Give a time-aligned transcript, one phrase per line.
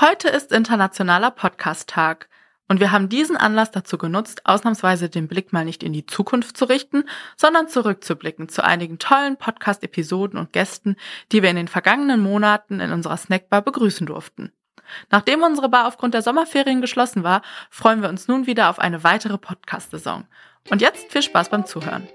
[0.00, 2.28] Heute ist Internationaler Podcast-Tag
[2.66, 6.56] und wir haben diesen Anlass dazu genutzt, ausnahmsweise den Blick mal nicht in die Zukunft
[6.56, 7.04] zu richten,
[7.36, 10.96] sondern zurückzublicken zu einigen tollen Podcast-Episoden und Gästen,
[11.30, 14.50] die wir in den vergangenen Monaten in unserer Snackbar begrüßen durften.
[15.10, 19.04] Nachdem unsere Bar aufgrund der Sommerferien geschlossen war, freuen wir uns nun wieder auf eine
[19.04, 20.24] weitere Podcast-Saison.
[20.70, 22.08] Und jetzt viel Spaß beim Zuhören.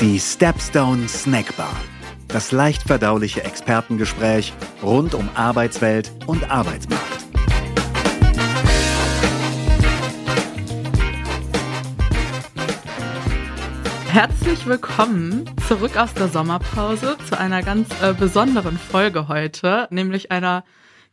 [0.00, 1.74] Die Stepstone Snackbar
[2.36, 4.52] das leicht verdauliche Expertengespräch
[4.82, 7.24] rund um Arbeitswelt und Arbeitsmarkt.
[14.10, 20.64] Herzlich willkommen zurück aus der Sommerpause zu einer ganz äh, besonderen Folge heute, nämlich einer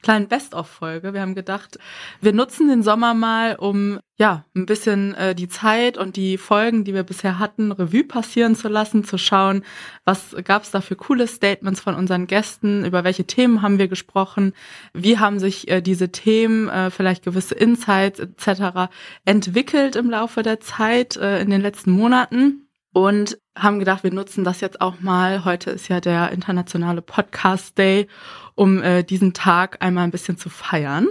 [0.03, 1.13] kleinen Best-of-Folge.
[1.13, 1.79] Wir haben gedacht,
[2.21, 6.83] wir nutzen den Sommer mal, um ja ein bisschen äh, die Zeit und die Folgen,
[6.83, 9.63] die wir bisher hatten, Revue passieren zu lassen, zu schauen,
[10.05, 13.87] was gab es da für coole Statements von unseren Gästen, über welche Themen haben wir
[13.87, 14.53] gesprochen,
[14.93, 18.91] wie haben sich äh, diese Themen, äh, vielleicht gewisse Insights etc.
[19.25, 24.43] entwickelt im Laufe der Zeit äh, in den letzten Monaten und haben gedacht, wir nutzen
[24.43, 25.45] das jetzt auch mal.
[25.45, 28.07] Heute ist ja der internationale Podcast Day,
[28.55, 31.07] um äh, diesen Tag einmal ein bisschen zu feiern.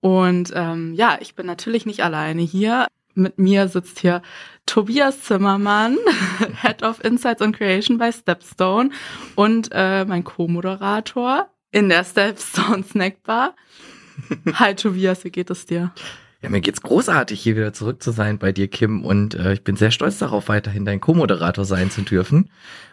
[0.00, 2.86] Und ähm, ja, ich bin natürlich nicht alleine hier.
[3.14, 4.22] Mit mir sitzt hier
[4.66, 5.98] Tobias Zimmermann,
[6.62, 8.90] Head of Insights and Creation bei Stepstone
[9.34, 13.56] und äh, mein Co-Moderator in der Stepstone Snackbar.
[14.54, 15.92] Hi Tobias, wie geht es dir?
[16.42, 19.04] Ja, mir geht's großartig, hier wieder zurück zu sein bei dir, Kim.
[19.04, 22.50] Und äh, ich bin sehr stolz darauf, weiterhin dein Co-Moderator sein zu dürfen.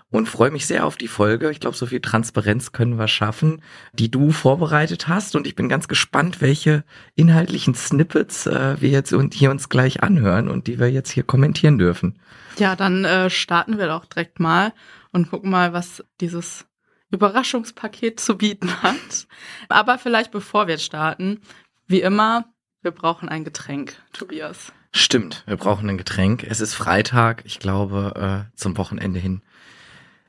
[0.09, 1.51] Und freue mich sehr auf die Folge.
[1.51, 5.35] Ich glaube, so viel Transparenz können wir schaffen, die du vorbereitet hast.
[5.35, 10.03] Und ich bin ganz gespannt, welche inhaltlichen Snippets äh, wir jetzt und hier uns gleich
[10.03, 12.19] anhören und die wir jetzt hier kommentieren dürfen.
[12.57, 14.73] Ja, dann äh, starten wir doch direkt mal
[15.11, 16.65] und gucken mal, was dieses
[17.11, 19.27] Überraschungspaket zu bieten hat.
[19.69, 21.41] Aber vielleicht bevor wir starten,
[21.87, 22.45] wie immer,
[22.81, 24.71] wir brauchen ein Getränk, Tobias.
[24.91, 26.43] Stimmt, wir brauchen ein Getränk.
[26.43, 29.41] Es ist Freitag, ich glaube, äh, zum Wochenende hin.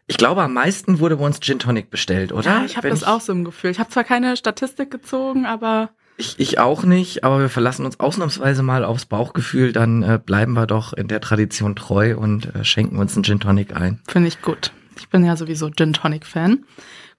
[0.06, 2.58] Ich glaube, am meisten wurde bei uns Gin Tonic bestellt, oder?
[2.58, 3.06] Ja, ich habe das ich...
[3.06, 3.70] auch so im Gefühl.
[3.70, 8.00] Ich habe zwar keine Statistik gezogen, aber ich, ich auch nicht, aber wir verlassen uns
[8.00, 12.64] ausnahmsweise mal aufs Bauchgefühl, dann äh, bleiben wir doch in der Tradition treu und äh,
[12.64, 14.02] schenken uns einen Gin Tonic ein.
[14.08, 14.72] Finde ich gut.
[14.98, 16.64] Ich bin ja sowieso Gin Tonic Fan.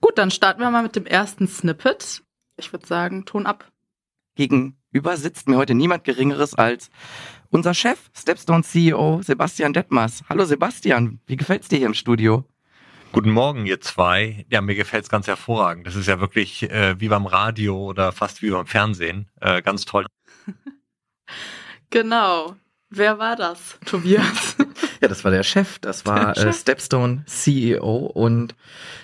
[0.01, 2.23] Gut, dann starten wir mal mit dem ersten Snippet.
[2.57, 3.72] Ich würde sagen, Ton ab.
[4.39, 6.89] Gegen über sitzt mir heute niemand Geringeres als
[7.50, 10.23] unser Chef, Stepstone CEO Sebastian Detmers.
[10.29, 12.45] Hallo Sebastian, wie gefällt's dir hier im Studio?
[13.11, 14.45] Guten Morgen, ihr zwei.
[14.50, 15.88] Ja, mir gefällt's ganz hervorragend.
[15.88, 19.29] Das ist ja wirklich äh, wie beim Radio oder fast wie beim Fernsehen.
[19.41, 20.05] Äh, ganz toll.
[21.89, 22.56] genau.
[22.89, 24.56] Wer war das, Tobias?
[25.01, 25.79] ja, das war der Chef.
[25.79, 28.55] Das war äh, Stepstone CEO und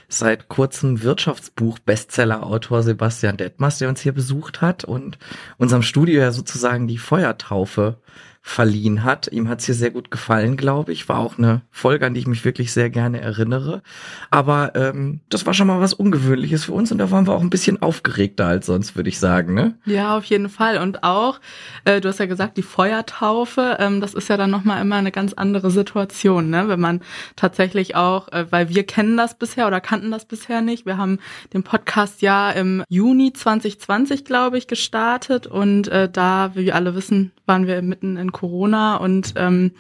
[0.08, 5.18] seit kurzem Wirtschaftsbuch-Bestseller-Autor Sebastian Detmers, der uns hier besucht hat und
[5.58, 7.98] unserem Studio ja sozusagen die Feuertaufe
[8.48, 9.28] verliehen hat.
[9.32, 11.10] Ihm hat es hier sehr gut gefallen, glaube ich.
[11.10, 13.82] War auch eine Folge, an die ich mich wirklich sehr gerne erinnere.
[14.30, 17.42] Aber ähm, das war schon mal was Ungewöhnliches für uns und da waren wir auch
[17.42, 19.56] ein bisschen aufgeregter als sonst, würde ich sagen.
[19.56, 19.74] Ne?
[19.86, 20.78] Ja, auf jeden Fall.
[20.78, 21.42] Und auch,
[21.86, 25.12] äh, du hast ja gesagt, die Feuertaufe, ähm, das ist ja dann nochmal immer eine
[25.12, 26.68] ganz andere Situation, ne?
[26.68, 27.02] wenn man
[27.36, 30.86] tatsächlich auch, äh, weil wir kennen das bisher oder kannten das bisher nicht.
[30.86, 31.18] Wir haben
[31.52, 36.94] den Podcast ja im Juni 2020, glaube ich, gestartet und äh, da, wie wir alle
[36.94, 39.72] wissen, waren wir mitten in Corona und ähm,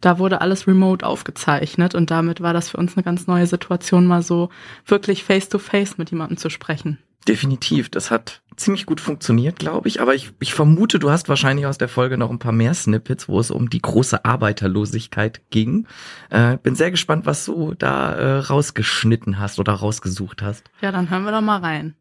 [0.00, 4.06] da wurde alles remote aufgezeichnet und damit war das für uns eine ganz neue Situation,
[4.06, 4.50] mal so
[4.86, 6.98] wirklich face-to-face -face mit jemandem zu sprechen.
[7.26, 10.00] Definitiv, das hat ziemlich gut funktioniert, glaube ich.
[10.00, 13.28] Aber ich, ich vermute, du hast wahrscheinlich aus der Folge noch ein paar mehr Snippets,
[13.28, 15.86] wo es um die große Arbeiterlosigkeit ging.
[16.30, 20.70] Äh, bin sehr gespannt, was du da äh, rausgeschnitten hast oder rausgesucht hast.
[20.82, 21.94] Ja, dann hören wir doch mal rein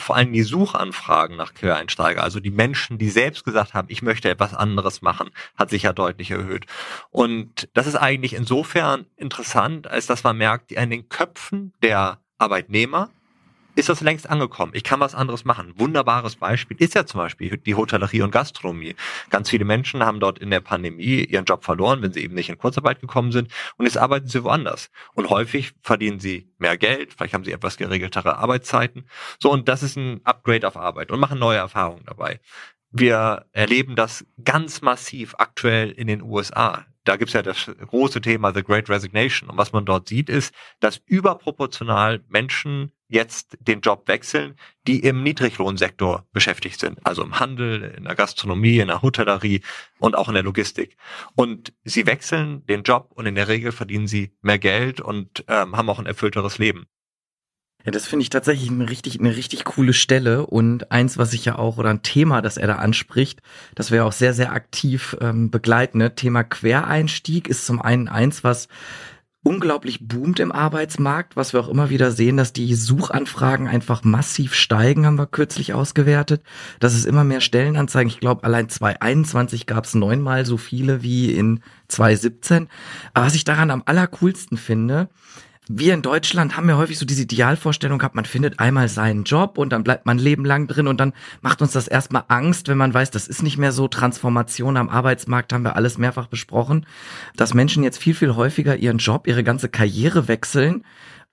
[0.00, 4.28] vor allem die Suchanfragen nach Quereinsteiger, also die Menschen, die selbst gesagt haben, ich möchte
[4.28, 6.66] etwas anderes machen, hat sich ja deutlich erhöht.
[7.10, 13.10] Und das ist eigentlich insofern interessant, als dass man merkt, in den Köpfen der Arbeitnehmer
[13.74, 14.72] ist das längst angekommen.
[14.74, 15.72] Ich kann was anderes machen.
[15.76, 18.94] Wunderbares Beispiel ist ja zum Beispiel die Hotellerie und Gastronomie.
[19.30, 22.48] Ganz viele Menschen haben dort in der Pandemie ihren Job verloren, wenn sie eben nicht
[22.48, 24.90] in Kurzarbeit gekommen sind und jetzt arbeiten sie woanders.
[25.14, 29.06] Und häufig verdienen sie mehr Geld, vielleicht haben sie etwas geregeltere Arbeitszeiten.
[29.38, 32.40] So, und das ist ein Upgrade auf Arbeit und machen neue Erfahrungen dabei.
[32.92, 38.52] Wir erleben das ganz massiv aktuell in den USA da gibt's ja das große Thema
[38.52, 39.48] The Great Resignation.
[39.48, 44.54] Und was man dort sieht, ist, dass überproportional Menschen jetzt den Job wechseln,
[44.86, 46.98] die im Niedriglohnsektor beschäftigt sind.
[47.04, 49.62] Also im Handel, in der Gastronomie, in der Hotellerie
[49.98, 50.96] und auch in der Logistik.
[51.34, 55.76] Und sie wechseln den Job und in der Regel verdienen sie mehr Geld und ähm,
[55.76, 56.86] haben auch ein erfüllteres Leben.
[57.84, 61.46] Ja, das finde ich tatsächlich eine richtig, eine richtig coole Stelle und eins, was ich
[61.46, 63.40] ja auch, oder ein Thema, das er da anspricht,
[63.74, 65.98] das wir auch sehr, sehr aktiv ähm, begleiten.
[65.98, 66.14] Ne?
[66.14, 68.68] Thema Quereinstieg ist zum einen eins, was
[69.42, 74.54] unglaublich boomt im Arbeitsmarkt, was wir auch immer wieder sehen, dass die Suchanfragen einfach massiv
[74.54, 76.42] steigen, haben wir kürzlich ausgewertet.
[76.78, 78.10] Dass es immer mehr Stellenanzeigen.
[78.10, 82.68] Ich glaube, allein 2021 gab es neunmal so viele wie in 2017.
[83.14, 85.08] Aber was ich daran am allercoolsten finde,
[85.72, 89.56] wir in Deutschland haben ja häufig so diese Idealvorstellung gehabt, man findet einmal seinen Job
[89.56, 91.12] und dann bleibt man ein Leben lang drin und dann
[91.42, 93.86] macht uns das erstmal Angst, wenn man weiß, das ist nicht mehr so.
[93.86, 96.86] Transformation am Arbeitsmarkt haben wir alles mehrfach besprochen,
[97.36, 100.84] dass Menschen jetzt viel, viel häufiger ihren Job, ihre ganze Karriere wechseln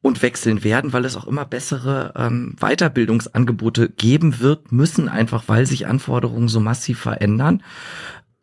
[0.02, 5.66] und wechseln werden, weil es auch immer bessere ähm, Weiterbildungsangebote geben wird, müssen einfach, weil
[5.66, 7.64] sich Anforderungen so massiv verändern.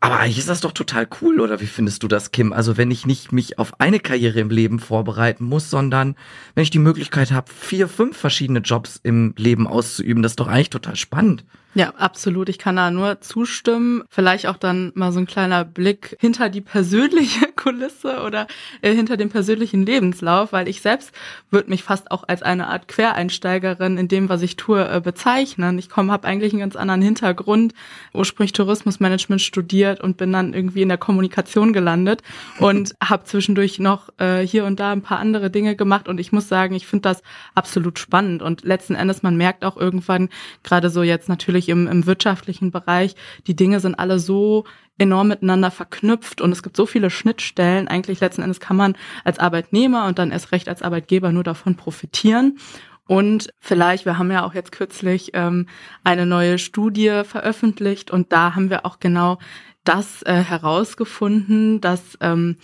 [0.04, 2.52] Aber eigentlich ist das doch total cool, oder wie findest du das, Kim?
[2.52, 6.14] Also wenn ich nicht mich auf eine Karriere im Leben vorbereiten muss, sondern
[6.54, 10.46] wenn ich die Möglichkeit habe, vier, fünf verschiedene Jobs im Leben auszuüben, das ist doch
[10.46, 11.46] eigentlich total spannend.
[11.76, 12.49] Ja, absolut.
[12.49, 14.05] Ich kann da nur zustimmen.
[14.09, 18.47] Vielleicht auch dann mal so ein kleiner Blick hinter die persönliche Kulisse oder
[18.81, 21.11] äh, hinter den persönlichen Lebenslauf, weil ich selbst
[21.50, 25.76] würde mich fast auch als eine Art Quereinsteigerin in dem, was ich tue, äh, bezeichnen.
[25.81, 27.75] Ich komme, habe eigentlich einen ganz anderen Hintergrund,
[28.12, 32.23] ursprünglich Tourismusmanagement studiert und bin dann irgendwie in der Kommunikation gelandet
[32.61, 36.31] und habe zwischendurch noch äh, hier und da ein paar andere Dinge gemacht und ich
[36.31, 37.23] muss sagen, ich finde das
[37.56, 40.29] absolut spannend und letzten Endes man merkt auch irgendwann
[40.62, 43.14] gerade so jetzt natürlich natürlich im, im wirtschaftlichen Bereich,
[43.46, 44.64] die Dinge sind alle so
[44.99, 47.88] enorm miteinander verknüpft und es gibt so viele Schnittstellen.
[47.88, 51.76] Eigentlich letzten Endes kann man als Arbeitnehmer und dann erst recht als Arbeitgeber nur davon
[51.76, 52.58] profitieren.
[53.06, 55.66] Und vielleicht, wir haben ja auch jetzt kürzlich ähm,
[56.05, 59.38] eine neue Studie veröffentlicht und da haben wir auch genau
[59.84, 62.56] das äh, herausgefunden, dass ähm,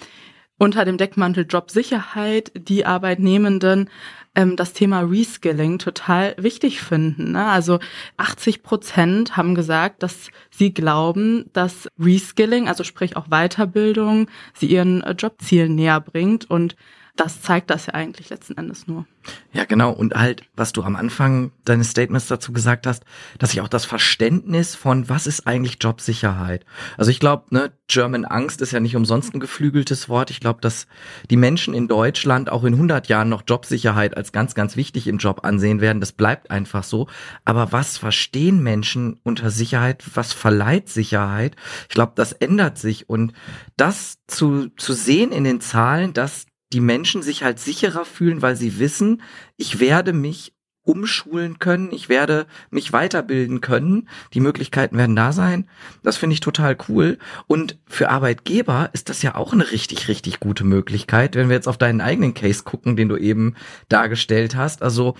[0.61, 3.89] unter dem Deckmantel Jobsicherheit die Arbeitnehmenden
[4.35, 7.33] ähm, das Thema Reskilling total wichtig finden.
[7.33, 7.47] Ne?
[7.47, 7.79] Also
[8.19, 15.03] 80 Prozent haben gesagt, dass sie glauben, dass Reskilling, also sprich auch Weiterbildung, sie ihren
[15.03, 16.77] äh, Jobzielen näher bringt und
[17.17, 19.07] das zeigt das ja eigentlich letzten Endes nur.
[19.53, 19.91] Ja, genau.
[19.93, 23.05] Und halt, was du am Anfang deines Statements dazu gesagt hast,
[23.39, 26.65] dass ich auch das Verständnis von, was ist eigentlich Jobsicherheit?
[26.97, 30.31] Also ich glaube, ne, German Angst ist ja nicht umsonst ein geflügeltes Wort.
[30.31, 30.87] Ich glaube, dass
[31.29, 35.19] die Menschen in Deutschland auch in 100 Jahren noch Jobsicherheit als ganz, ganz wichtig im
[35.19, 36.01] Job ansehen werden.
[36.01, 37.09] Das bleibt einfach so.
[37.45, 40.05] Aber was verstehen Menschen unter Sicherheit?
[40.15, 41.57] Was verleiht Sicherheit?
[41.89, 43.09] Ich glaube, das ändert sich.
[43.11, 43.33] Und
[43.77, 48.57] das zu, zu sehen in den Zahlen, dass die Menschen sich halt sicherer fühlen, weil
[48.57, 49.23] sie wissen,
[49.57, 50.53] ich werde mich
[50.83, 55.69] umschulen können, ich werde mich weiterbilden können, die Möglichkeiten werden da sein.
[56.03, 57.19] Das finde ich total cool.
[57.47, 61.69] Und für Arbeitgeber ist das ja auch eine richtig, richtig gute Möglichkeit, wenn wir jetzt
[61.69, 63.55] auf deinen eigenen Case gucken, den du eben
[63.89, 64.83] dargestellt hast.
[64.83, 65.15] Also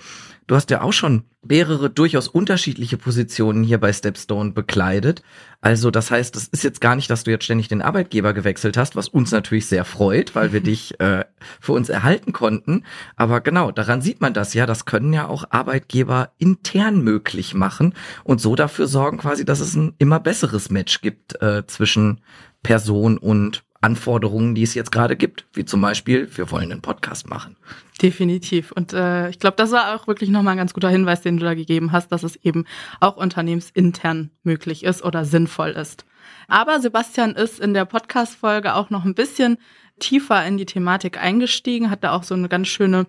[0.51, 5.23] Du hast ja auch schon mehrere durchaus unterschiedliche Positionen hier bei Stepstone bekleidet.
[5.61, 8.75] Also das heißt, das ist jetzt gar nicht, dass du jetzt ständig den Arbeitgeber gewechselt
[8.75, 11.23] hast, was uns natürlich sehr freut, weil wir dich äh,
[11.61, 12.83] für uns erhalten konnten.
[13.15, 14.65] Aber genau, daran sieht man das ja.
[14.65, 17.93] Das können ja auch Arbeitgeber intern möglich machen
[18.25, 22.19] und so dafür sorgen quasi, dass es ein immer besseres Match gibt äh, zwischen
[22.61, 27.27] Person und Anforderungen, die es jetzt gerade gibt, wie zum Beispiel, wir wollen einen Podcast
[27.29, 27.57] machen.
[28.01, 28.71] Definitiv.
[28.71, 31.43] Und äh, ich glaube, das war auch wirklich nochmal ein ganz guter Hinweis, den du
[31.43, 32.65] da gegeben hast, dass es eben
[32.99, 36.05] auch unternehmensintern möglich ist oder sinnvoll ist.
[36.47, 39.57] Aber Sebastian ist in der Podcast-Folge auch noch ein bisschen
[39.99, 43.07] tiefer in die Thematik eingestiegen, hat da auch so eine ganz schöne,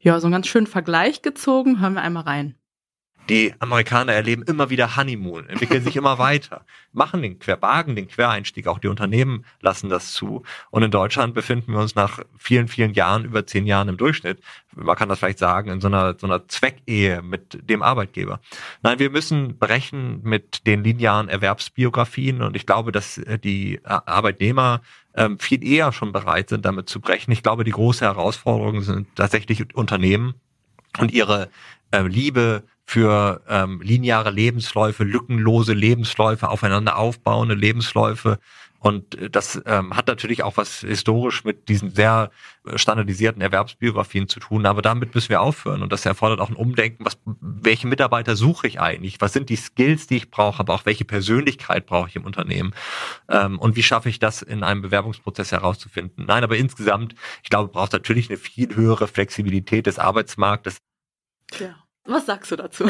[0.00, 1.80] ja, so einen ganz schönen Vergleich gezogen.
[1.80, 2.54] Hören wir einmal rein.
[3.28, 8.68] Die Amerikaner erleben immer wieder Honeymoon, entwickeln sich immer weiter, machen den Querbagen, den Quereinstieg,
[8.68, 10.44] auch die Unternehmen lassen das zu.
[10.70, 14.38] Und in Deutschland befinden wir uns nach vielen, vielen Jahren, über zehn Jahren im Durchschnitt,
[14.76, 18.40] man kann das vielleicht sagen, in so einer, so einer Zweckehe mit dem Arbeitgeber.
[18.82, 24.82] Nein, wir müssen brechen mit den linearen Erwerbsbiografien und ich glaube, dass äh, die Arbeitnehmer
[25.14, 27.32] ähm, viel eher schon bereit sind, damit zu brechen.
[27.32, 30.34] Ich glaube, die große Herausforderung sind tatsächlich Unternehmen
[30.98, 31.48] und ihre
[31.90, 38.38] äh, Liebe für ähm, lineare Lebensläufe, lückenlose Lebensläufe, aufeinander aufbauende Lebensläufe.
[38.78, 42.30] Und äh, das ähm, hat natürlich auch was historisch mit diesen sehr
[42.64, 44.66] äh, standardisierten Erwerbsbiografien zu tun.
[44.66, 45.82] Aber damit müssen wir aufhören.
[45.82, 47.04] Und das erfordert auch ein Umdenken.
[47.04, 49.20] Was, welche Mitarbeiter suche ich eigentlich?
[49.20, 50.60] Was sind die Skills, die ich brauche?
[50.60, 52.74] Aber auch welche Persönlichkeit brauche ich im Unternehmen?
[53.28, 56.26] Ähm, und wie schaffe ich das in einem Bewerbungsprozess herauszufinden?
[56.26, 60.78] Nein, aber insgesamt, ich glaube, braucht natürlich eine viel höhere Flexibilität des Arbeitsmarktes.
[61.58, 61.76] Ja.
[62.06, 62.88] Was sagst du dazu?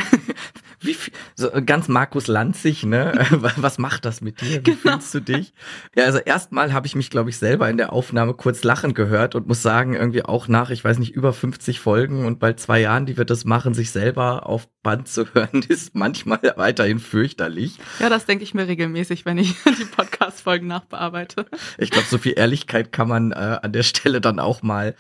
[0.81, 3.27] Wie viel, so ganz Markus Lanzig, ne?
[3.57, 4.59] Was macht das mit dir?
[4.59, 4.77] Wie genau.
[4.77, 5.53] fühlst du dich?
[5.95, 9.35] Ja, also erstmal habe ich mich, glaube ich, selber in der Aufnahme kurz lachen gehört
[9.35, 12.81] und muss sagen, irgendwie auch nach, ich weiß nicht, über 50 Folgen und bald zwei
[12.81, 17.79] Jahren, die wir das machen, sich selber auf Band zu hören, ist manchmal weiterhin fürchterlich.
[17.99, 21.47] Ja, das denke ich mir regelmäßig, wenn ich die Podcast-Folgen nachbearbeite.
[21.79, 24.95] Ich glaube, so viel Ehrlichkeit kann man äh, an der Stelle dann auch mal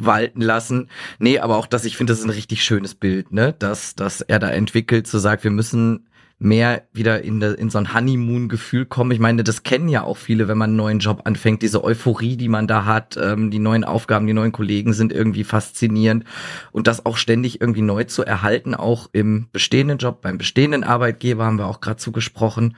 [0.00, 0.88] walten lassen.
[1.18, 3.54] Nee, aber auch das, ich finde, das ist ein richtig schönes Bild, ne?
[3.58, 6.08] Dass, dass er da entwickelt, so sagt, wir müssen
[6.40, 9.10] mehr wieder in, de, in so ein Honeymoon-Gefühl kommen.
[9.10, 12.36] Ich meine, das kennen ja auch viele, wenn man einen neuen Job anfängt, diese Euphorie,
[12.36, 16.24] die man da hat, ähm, die neuen Aufgaben, die neuen Kollegen sind irgendwie faszinierend
[16.70, 21.44] und das auch ständig irgendwie neu zu erhalten, auch im bestehenden Job, beim bestehenden Arbeitgeber
[21.44, 22.76] haben wir auch gerade zugesprochen,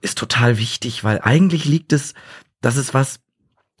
[0.00, 2.14] ist total wichtig, weil eigentlich liegt es,
[2.62, 3.20] das ist was,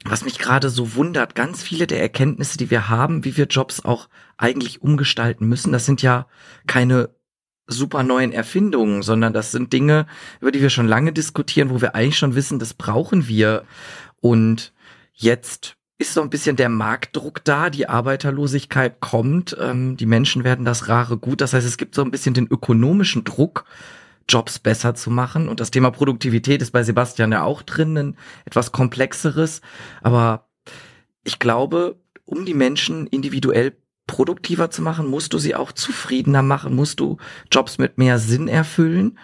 [0.04, 3.84] was mich gerade so wundert, ganz viele der Erkenntnisse, die wir haben, wie wir Jobs
[3.84, 6.26] auch eigentlich umgestalten müssen, das sind ja
[6.66, 7.10] keine
[7.66, 10.06] super neuen Erfindungen, sondern das sind Dinge,
[10.40, 13.64] über die wir schon lange diskutieren, wo wir eigentlich schon wissen, das brauchen wir.
[14.20, 14.74] Und
[15.12, 20.64] jetzt ist so ein bisschen der Marktdruck da, die Arbeiterlosigkeit kommt, ähm, die Menschen werden
[20.64, 21.40] das rare Gut.
[21.40, 23.64] Das heißt, es gibt so ein bisschen den ökonomischen Druck,
[24.28, 25.48] Jobs besser zu machen.
[25.48, 29.60] Und das Thema Produktivität ist bei Sebastian ja auch drin, ein etwas komplexeres.
[30.02, 30.48] Aber
[31.24, 33.76] ich glaube, um die Menschen individuell
[34.06, 37.16] produktiver zu machen, musst du sie auch zufriedener machen, musst du
[37.50, 39.18] Jobs mit mehr Sinn erfüllen.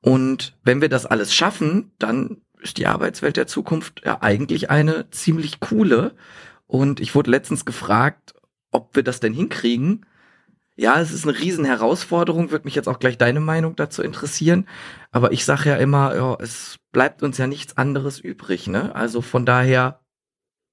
[0.00, 5.10] Und wenn wir das alles schaffen, dann ist die Arbeitswelt der Zukunft ja eigentlich eine
[5.10, 6.14] ziemlich coole.
[6.66, 8.34] Und ich wurde letztens gefragt,
[8.70, 10.06] ob wir das denn hinkriegen
[10.76, 14.66] ja, es ist eine riesen Herausforderung, würde mich jetzt auch gleich deine Meinung dazu interessieren.
[15.10, 18.66] Aber ich sage ja immer, ja, es bleibt uns ja nichts anderes übrig.
[18.66, 18.94] Ne?
[18.94, 20.00] Also von daher,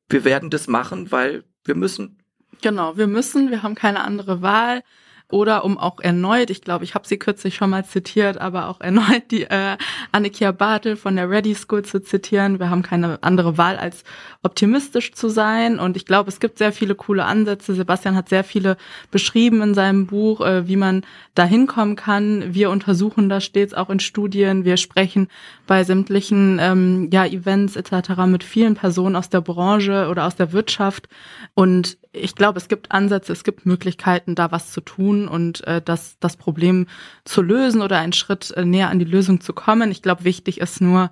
[0.07, 2.23] wir werden das machen, weil wir müssen.
[2.61, 4.83] Genau, wir müssen, wir haben keine andere Wahl
[5.31, 8.81] oder um auch erneut, ich glaube, ich habe sie kürzlich schon mal zitiert, aber auch
[8.81, 9.77] erneut die äh,
[10.11, 12.59] Annikia Bartel von der Ready School zu zitieren.
[12.59, 14.03] Wir haben keine andere Wahl, als
[14.41, 15.79] optimistisch zu sein.
[15.79, 17.75] Und ich glaube, es gibt sehr viele coole Ansätze.
[17.75, 18.77] Sebastian hat sehr viele
[19.11, 21.03] beschrieben in seinem Buch, äh, wie man
[21.35, 22.55] da hinkommen kann.
[22.55, 24.65] Wir untersuchen das stets auch in Studien.
[24.65, 25.27] Wir sprechen
[25.67, 28.25] bei sämtlichen ähm, ja, Events etc.
[28.25, 31.07] mit vielen Personen aus der Branche oder aus der Wirtschaft.
[31.53, 35.81] Und ich glaube, es gibt Ansätze, es gibt Möglichkeiten, da was zu tun und äh,
[35.81, 36.87] das, das Problem
[37.23, 39.91] zu lösen oder einen Schritt äh, näher an die Lösung zu kommen.
[39.91, 41.11] Ich glaube, wichtig ist nur,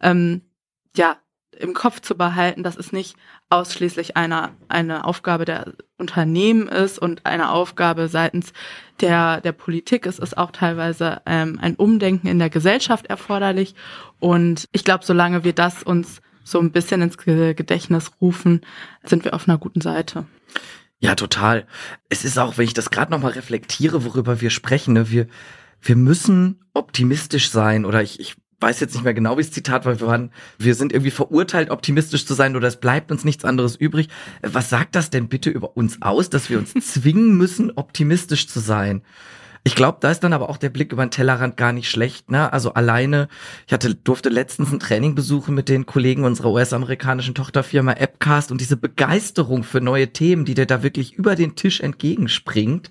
[0.00, 0.42] ähm,
[0.96, 1.16] ja,
[1.58, 3.16] im Kopf zu behalten, dass es nicht
[3.50, 8.52] ausschließlich eine, eine Aufgabe der Unternehmen ist und eine Aufgabe seitens
[9.00, 10.06] der, der Politik.
[10.06, 13.74] Es ist auch teilweise ähm, ein Umdenken in der Gesellschaft erforderlich.
[14.20, 18.62] Und ich glaube, solange wir das uns so ein bisschen ins Gedächtnis rufen,
[19.04, 20.26] sind wir auf einer guten Seite.
[21.00, 21.66] Ja, total.
[22.08, 25.28] Es ist auch, wenn ich das gerade nochmal reflektiere, worüber wir sprechen, ne, wir,
[25.80, 29.84] wir müssen optimistisch sein oder ich, ich weiß jetzt nicht mehr genau, wie das Zitat
[29.84, 30.00] war.
[30.00, 33.76] Wir waren, wir sind irgendwie verurteilt, optimistisch zu sein oder es bleibt uns nichts anderes
[33.76, 34.08] übrig.
[34.42, 38.58] Was sagt das denn bitte über uns aus, dass wir uns zwingen müssen, optimistisch zu
[38.58, 39.02] sein?
[39.64, 42.30] Ich glaube, da ist dann aber auch der Blick über den Tellerrand gar nicht schlecht.
[42.30, 42.52] Ne?
[42.52, 43.28] Also alleine,
[43.66, 48.60] ich hatte, durfte letztens ein Training besuchen mit den Kollegen unserer US-amerikanischen Tochterfirma Appcast und
[48.60, 52.90] diese Begeisterung für neue Themen, die dir da wirklich über den Tisch entgegenspringt,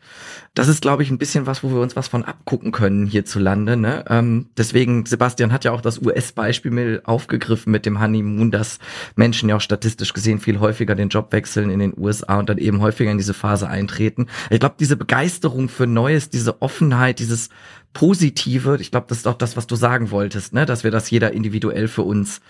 [0.53, 3.77] das ist, glaube ich, ein bisschen was, wo wir uns was von abgucken können hierzulande.
[3.77, 4.03] Ne?
[4.09, 8.79] Ähm, deswegen, Sebastian hat ja auch das US-Beispiel mit aufgegriffen mit dem Honeymoon, dass
[9.15, 12.57] Menschen ja auch statistisch gesehen viel häufiger den Job wechseln in den USA und dann
[12.57, 14.27] eben häufiger in diese Phase eintreten.
[14.49, 17.49] Ich glaube, diese Begeisterung für Neues, diese Offenheit, dieses
[17.97, 20.67] Positive, ich glaube, das ist auch das, was du sagen wolltest, ne?
[20.67, 22.41] dass wir das jeder individuell für uns,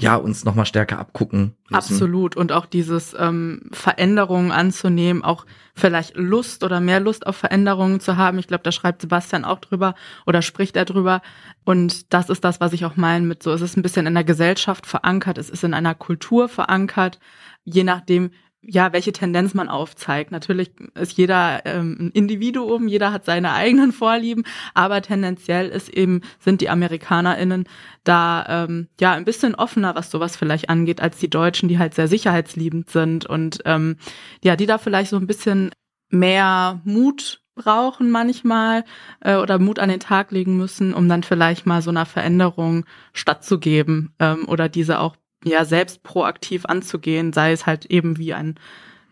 [0.00, 1.76] ja, uns nochmal stärker abgucken müssen.
[1.76, 2.34] Absolut.
[2.34, 8.16] Und auch dieses ähm, Veränderungen anzunehmen, auch vielleicht Lust oder mehr Lust auf Veränderungen zu
[8.16, 8.40] haben.
[8.40, 9.94] Ich glaube, da schreibt Sebastian auch drüber
[10.26, 11.22] oder spricht er drüber.
[11.64, 14.14] Und das ist das, was ich auch meine mit so, es ist ein bisschen in
[14.14, 17.20] der Gesellschaft verankert, es ist in einer Kultur verankert,
[17.64, 18.30] je nachdem,
[18.68, 20.32] ja, welche Tendenz man aufzeigt.
[20.32, 24.44] Natürlich ist jeder ähm, ein Individuum, jeder hat seine eigenen Vorlieben,
[24.74, 27.68] aber tendenziell ist eben, sind die AmerikanerInnen
[28.04, 31.94] da ähm, ja ein bisschen offener, was sowas vielleicht angeht, als die Deutschen, die halt
[31.94, 33.96] sehr sicherheitsliebend sind und ähm,
[34.42, 35.70] ja, die da vielleicht so ein bisschen
[36.10, 38.84] mehr Mut brauchen manchmal
[39.20, 42.84] äh, oder Mut an den Tag legen müssen, um dann vielleicht mal so einer Veränderung
[43.12, 48.56] stattzugeben ähm, oder diese auch ja selbst proaktiv anzugehen, sei es halt eben wie ein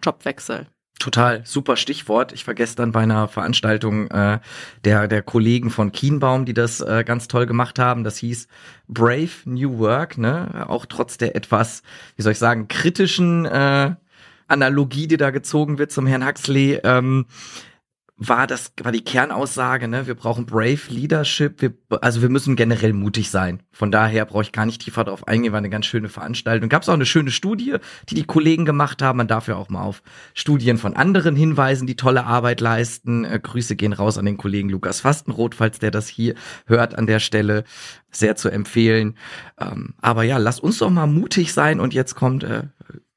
[0.03, 0.67] Jobwechsel.
[1.01, 2.33] Total, super Stichwort.
[2.33, 4.39] Ich vergesse dann bei einer Veranstaltung äh,
[4.85, 8.05] der, der Kollegen von Kienbaum, die das äh, ganz toll gemacht haben.
[8.05, 8.49] Das hieß
[8.89, 10.65] Brave New Work, ne?
[10.69, 11.83] Auch trotz der etwas,
[12.17, 13.97] wie soll ich sagen, kritischen äh,
[14.47, 16.81] Analogie, die da gezogen wird zum Herrn Huxley.
[16.85, 17.27] Ähm,
[18.17, 20.07] war das war die Kernaussage, ne?
[20.07, 21.61] Wir brauchen brave Leadership.
[21.61, 23.65] Wir, also wir müssen generell mutig sein.
[23.73, 25.53] Von daher brauche ich gar nicht tiefer darauf eingehen.
[25.53, 26.69] War eine ganz schöne Veranstaltung.
[26.69, 27.77] Gab es auch eine schöne Studie,
[28.09, 29.17] die die Kollegen gemacht haben.
[29.17, 30.03] Man darf ja auch mal auf
[30.33, 33.25] Studien von anderen hinweisen, die tolle Arbeit leisten.
[33.25, 37.09] Äh, Grüße gehen raus an den Kollegen Lukas Fastenroth, falls der das hier hört an
[37.09, 37.65] der Stelle.
[38.13, 39.17] Sehr zu empfehlen.
[39.59, 41.81] Ähm, aber ja, lass uns doch mal mutig sein.
[41.81, 42.63] Und jetzt kommt äh,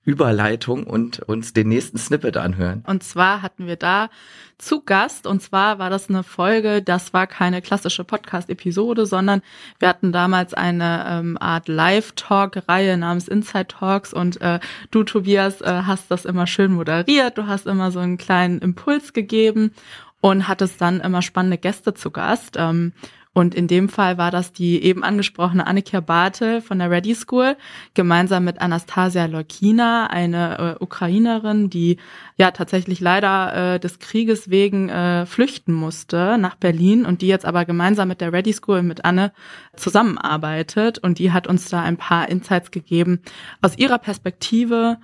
[0.08, 2.82] Überleitung und uns den nächsten Snippet anhören.
[2.88, 4.10] Und zwar hatten wir da
[4.58, 9.42] zu Gast, und zwar war das eine Folge, das war keine klassische Podcast-Episode, sondern
[9.80, 14.62] wir hatten damals eine ähm, Art Live-Talk-Reihe namens Inside Talks und äh,
[14.92, 19.12] du, Tobias, äh, hast das immer schön moderiert, du hast immer so einen kleinen Impuls
[19.12, 19.74] gegeben
[20.22, 22.56] und hattest dann immer spannende Gäste zu Gast.
[22.58, 22.94] Ähm,
[23.38, 27.56] und in dem Fall war das die eben angesprochene Annika Bartel von der Ready School,
[27.94, 31.98] gemeinsam mit Anastasia Leukina, eine äh, Ukrainerin, die
[32.38, 37.46] ja tatsächlich leider äh, des Krieges wegen äh, flüchten musste nach Berlin und die jetzt
[37.46, 39.32] aber gemeinsam mit der Ready School mit Anne
[39.75, 40.98] zusammenarbeitet.
[40.98, 43.22] Und die hat uns da ein paar Insights gegeben
[43.62, 44.98] aus ihrer Perspektive,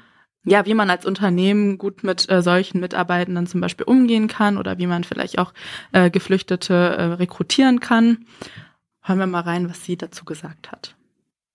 [0.45, 4.77] ja, wie man als Unternehmen gut mit äh, solchen Mitarbeitenden zum Beispiel umgehen kann oder
[4.77, 5.53] wie man vielleicht auch
[5.91, 8.25] äh, Geflüchtete äh, rekrutieren kann.
[9.01, 10.95] Hören wir mal rein, was sie dazu gesagt hat.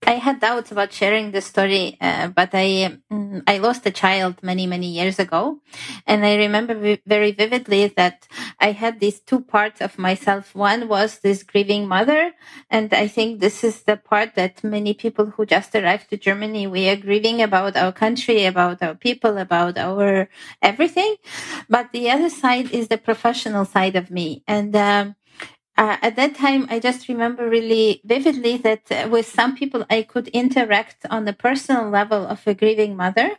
[0.06, 4.36] I had doubts about sharing the story, uh, but I um, I lost a child
[4.42, 5.60] many many years ago,
[6.06, 8.26] and I remember v- very vividly that
[8.60, 10.54] I had these two parts of myself.
[10.54, 12.32] One was this grieving mother,
[12.70, 16.66] and I think this is the part that many people who just arrived to Germany
[16.68, 20.28] we are grieving about our country, about our people, about our
[20.62, 21.16] everything.
[21.68, 24.74] But the other side is the professional side of me, and.
[24.76, 25.16] Um,
[25.78, 30.02] uh, at that time, I just remember really vividly that uh, with some people I
[30.02, 33.30] could interact on the personal level of a grieving mother,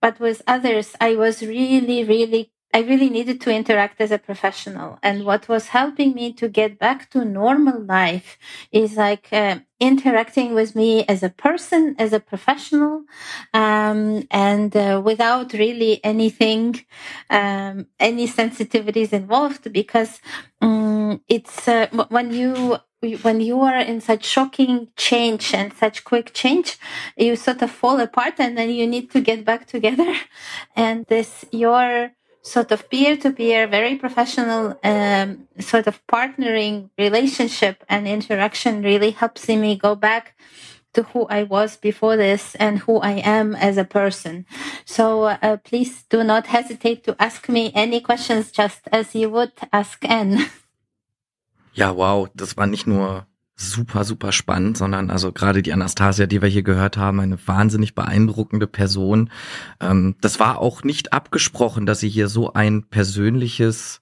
[0.00, 4.98] but with others I was really, really I really needed to interact as a professional.
[5.02, 8.38] And what was helping me to get back to normal life
[8.70, 13.04] is like uh, interacting with me as a person, as a professional,
[13.54, 16.84] um, and uh, without really anything,
[17.30, 20.20] um, any sensitivities involved because
[20.60, 22.78] um, it's uh, when you
[23.22, 26.76] when you are in such shocking change and such quick change,
[27.16, 30.12] you sort of fall apart and then you need to get back together.
[30.76, 32.10] And this, your
[32.42, 39.10] sort of peer to peer, very professional um, sort of partnering relationship and interaction really
[39.10, 40.34] helps me go back
[40.94, 44.46] to who I was before this and who I am as a person.
[44.84, 49.52] So uh, please do not hesitate to ask me any questions just as you would
[49.72, 50.46] ask Anne.
[51.74, 53.24] Ja, wow, das war nicht nur
[53.60, 57.94] super, super spannend, sondern also gerade die Anastasia, die wir hier gehört haben, eine wahnsinnig
[57.94, 59.30] beeindruckende Person.
[59.80, 64.00] Ähm, das war auch nicht abgesprochen, dass sie hier so ein persönliches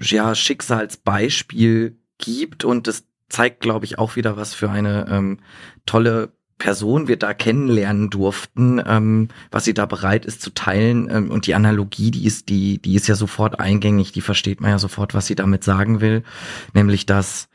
[0.00, 2.64] ja, Schicksalsbeispiel gibt.
[2.64, 5.38] Und das zeigt, glaube ich, auch wieder, was für eine ähm,
[5.86, 11.08] tolle Person wir da kennenlernen durften, ähm, was sie da bereit ist zu teilen.
[11.10, 14.70] Ähm, und die Analogie, die ist, die, die ist ja sofort eingängig, die versteht man
[14.70, 16.22] ja sofort, was sie damit sagen will,
[16.74, 17.48] nämlich dass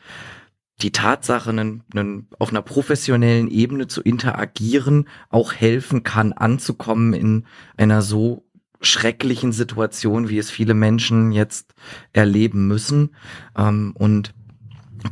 [0.82, 7.46] die Tatsache, einen, einen, auf einer professionellen Ebene zu interagieren, auch helfen kann, anzukommen in
[7.78, 8.46] einer so
[8.82, 11.74] schrecklichen Situation, wie es viele Menschen jetzt
[12.14, 13.16] erleben müssen.
[13.58, 14.34] Ähm, und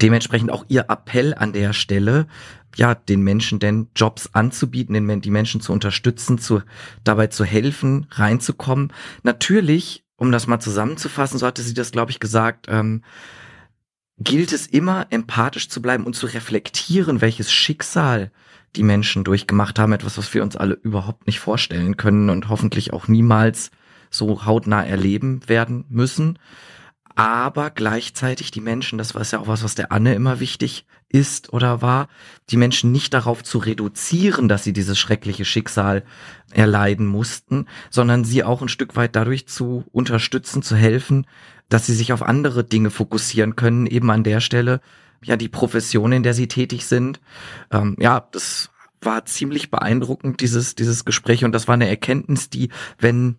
[0.01, 2.27] dementsprechend auch ihr Appell an der Stelle,
[2.75, 6.62] ja, den Menschen denn Jobs anzubieten, den, die Menschen zu unterstützen, zu,
[7.03, 8.93] dabei zu helfen, reinzukommen.
[9.23, 13.01] Natürlich, um das mal zusammenzufassen, so hatte sie das, glaube ich, gesagt, ähm,
[14.19, 18.32] gilt es immer, empathisch zu bleiben und zu reflektieren, welches Schicksal
[18.75, 22.93] die Menschen durchgemacht haben, etwas, was wir uns alle überhaupt nicht vorstellen können und hoffentlich
[22.93, 23.71] auch niemals
[24.10, 26.39] so hautnah erleben werden müssen.
[27.15, 31.51] Aber gleichzeitig die Menschen, das war ja auch was, was der Anne immer wichtig ist
[31.53, 32.10] oder war,
[32.49, 36.03] die Menschen nicht darauf zu reduzieren, dass sie dieses schreckliche Schicksal
[36.51, 41.25] erleiden mussten, sondern sie auch ein Stück weit dadurch zu unterstützen, zu helfen,
[41.69, 44.82] dass sie sich auf andere Dinge fokussieren können, eben an der Stelle,
[45.23, 47.19] ja, die Profession, in der sie tätig sind.
[47.71, 48.69] Ähm, ja, das
[49.01, 51.43] war ziemlich beeindruckend, dieses, dieses Gespräch.
[51.43, 53.38] Und das war eine Erkenntnis, die, wenn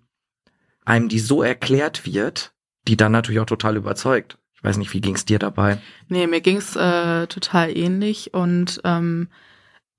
[0.84, 2.54] einem die so erklärt wird,
[2.86, 4.38] die dann natürlich auch total überzeugt.
[4.54, 5.80] Ich weiß nicht, wie ging's dir dabei?
[6.08, 9.28] Nee, mir ging's äh, total ähnlich und ähm,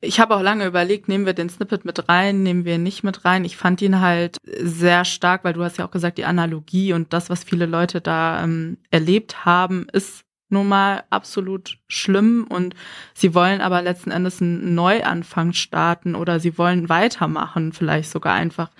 [0.01, 3.03] ich habe auch lange überlegt, nehmen wir den Snippet mit rein, nehmen wir ihn nicht
[3.03, 3.43] mit rein.
[3.43, 7.11] Ich fand ihn halt sehr stark, weil du hast ja auch gesagt, die Analogie und
[7.11, 12.75] das, was viele Leute da ähm, erlebt haben, ist nun mal absolut schlimm und
[13.13, 18.71] sie wollen aber letzten Endes einen Neuanfang starten oder sie wollen weitermachen, vielleicht sogar einfach.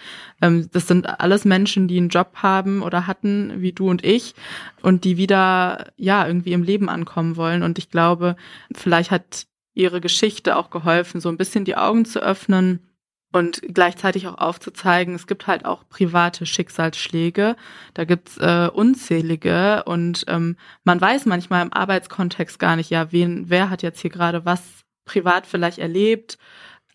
[0.42, 4.34] Ähm, das sind alles Menschen, die einen Job haben oder hatten, wie du und ich,
[4.82, 7.62] und die wieder, ja, irgendwie im Leben ankommen wollen.
[7.62, 8.36] Und ich glaube,
[8.74, 9.46] vielleicht hat
[9.80, 12.86] ihre Geschichte auch geholfen, so ein bisschen die Augen zu öffnen
[13.32, 17.56] und gleichzeitig auch aufzuzeigen, es gibt halt auch private Schicksalsschläge,
[17.94, 23.50] da gibt's äh, unzählige und ähm, man weiß manchmal im Arbeitskontext gar nicht, ja, wen,
[23.50, 24.62] wer hat jetzt hier gerade was
[25.06, 26.38] privat vielleicht erlebt.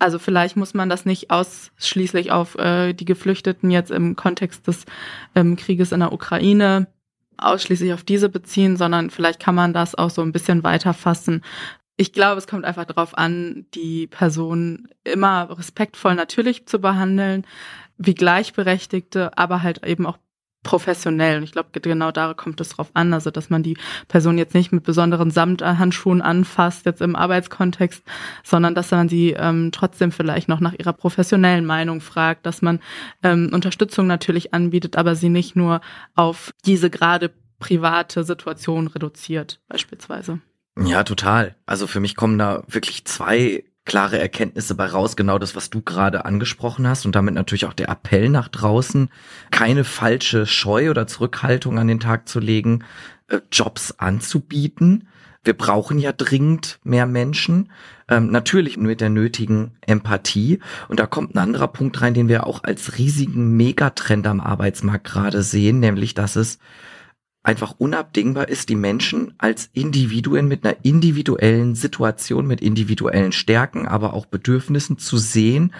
[0.00, 4.86] Also vielleicht muss man das nicht ausschließlich auf äh, die Geflüchteten jetzt im Kontext des
[5.36, 6.88] ähm, Krieges in der Ukraine
[7.36, 11.42] ausschließlich auf diese beziehen, sondern vielleicht kann man das auch so ein bisschen weiterfassen
[11.96, 17.46] ich glaube, es kommt einfach darauf an, die Person immer respektvoll natürlich zu behandeln,
[17.98, 20.18] wie Gleichberechtigte, aber halt eben auch
[20.64, 21.36] professionell.
[21.36, 23.76] Und ich glaube, genau da kommt es drauf an, also dass man die
[24.08, 28.02] Person jetzt nicht mit besonderen Samthandschuhen anfasst, jetzt im Arbeitskontext,
[28.42, 32.80] sondern dass man sie ähm, trotzdem vielleicht noch nach ihrer professionellen Meinung fragt, dass man
[33.22, 35.80] ähm, Unterstützung natürlich anbietet, aber sie nicht nur
[36.16, 37.30] auf diese gerade
[37.60, 40.40] private Situation reduziert, beispielsweise.
[40.76, 41.54] Ja, total.
[41.66, 45.82] Also für mich kommen da wirklich zwei klare Erkenntnisse bei raus, genau das, was du
[45.82, 49.10] gerade angesprochen hast und damit natürlich auch der Appell nach draußen,
[49.50, 52.84] keine falsche Scheu oder Zurückhaltung an den Tag zu legen,
[53.28, 55.08] äh, Jobs anzubieten.
[55.44, 57.70] Wir brauchen ja dringend mehr Menschen,
[58.08, 60.60] ähm, natürlich mit der nötigen Empathie.
[60.88, 65.04] Und da kommt ein anderer Punkt rein, den wir auch als riesigen Megatrend am Arbeitsmarkt
[65.04, 66.58] gerade sehen, nämlich dass es
[67.44, 74.14] einfach unabdingbar ist, die Menschen als Individuen mit einer individuellen Situation, mit individuellen Stärken, aber
[74.14, 75.72] auch Bedürfnissen zu sehen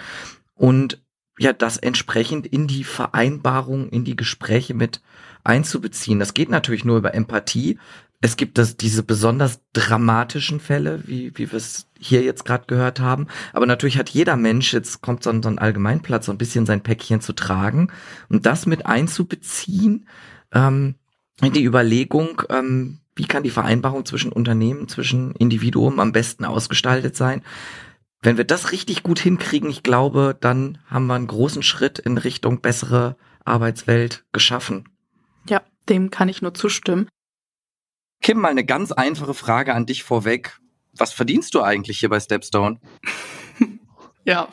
[0.53, 1.01] und
[1.37, 5.01] ja, das entsprechend in die Vereinbarung, in die Gespräche mit
[5.43, 6.19] einzubeziehen.
[6.19, 7.77] Das geht natürlich nur über Empathie.
[8.21, 13.01] Es gibt das, diese besonders dramatischen Fälle, wie, wie wir es hier jetzt gerade gehört
[13.01, 13.27] haben.
[13.51, 16.65] Aber natürlich hat jeder Mensch, jetzt kommt so ein, so ein Allgemeinplatz, so ein bisschen
[16.65, 17.91] sein Päckchen zu tragen.
[18.29, 20.07] Und das mit einzubeziehen,
[20.53, 20.95] ähm,
[21.41, 27.43] die Überlegung, ähm, wie kann die Vereinbarung zwischen Unternehmen, zwischen Individuum am besten ausgestaltet sein.
[28.21, 32.17] Wenn wir das richtig gut hinkriegen, ich glaube, dann haben wir einen großen Schritt in
[32.17, 34.89] Richtung bessere Arbeitswelt geschaffen.
[35.47, 37.07] Ja, dem kann ich nur zustimmen.
[38.21, 40.59] Kim, mal eine ganz einfache Frage an dich vorweg.
[40.93, 42.79] Was verdienst du eigentlich hier bei Stepstone?
[44.25, 44.47] ja.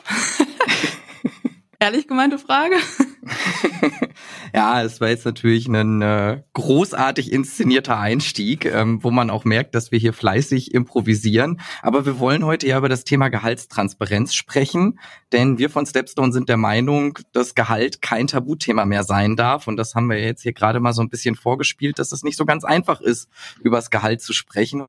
[1.79, 2.75] Ehrlich gemeinte Frage?
[4.53, 9.75] ja, es war jetzt natürlich ein äh, großartig inszenierter Einstieg, ähm, wo man auch merkt,
[9.75, 11.61] dass wir hier fleißig improvisieren.
[11.81, 14.99] Aber wir wollen heute ja über das Thema Gehaltstransparenz sprechen,
[15.31, 19.67] denn wir von Stepstone sind der Meinung, dass Gehalt kein Tabuthema mehr sein darf.
[19.67, 22.37] Und das haben wir jetzt hier gerade mal so ein bisschen vorgespielt, dass es nicht
[22.37, 23.29] so ganz einfach ist,
[23.61, 24.85] über das Gehalt zu sprechen.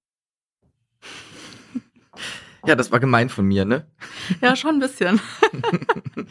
[2.66, 3.86] Ja, das war gemein von mir, ne?
[4.40, 5.20] Ja, schon ein bisschen.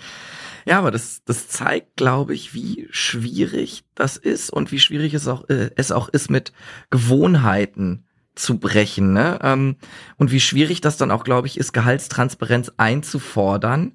[0.65, 5.27] Ja, aber das, das zeigt, glaube ich, wie schwierig das ist und wie schwierig es
[5.27, 6.53] auch, äh, es auch ist, mit
[6.89, 9.13] Gewohnheiten zu brechen.
[9.13, 9.39] Ne?
[9.41, 9.75] Ähm,
[10.17, 13.93] und wie schwierig das dann auch, glaube ich, ist, Gehaltstransparenz einzufordern.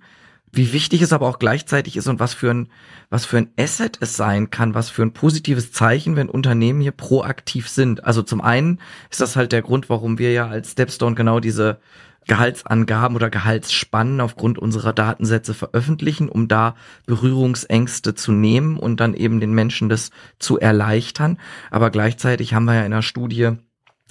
[0.51, 2.69] Wie wichtig es aber auch gleichzeitig ist und was für ein,
[3.11, 6.93] was für ein Asset es sein kann, was für ein positives Zeichen, wenn Unternehmen hier
[6.93, 8.05] proaktiv sind.
[8.05, 11.81] Also zum einen ist das halt der Grund, warum wir ja als Stepstone genau diese
[12.27, 16.75] Gehaltsangaben oder Gehaltsspannen aufgrund unserer Datensätze veröffentlichen, um da
[17.07, 21.39] Berührungsängste zu nehmen und dann eben den Menschen das zu erleichtern.
[21.71, 23.57] Aber gleichzeitig haben wir ja in der Studie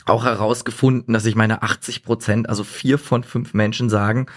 [0.05, 4.27] auch herausgefunden, dass ich meine 80 Prozent, also vier von fünf Menschen sagen,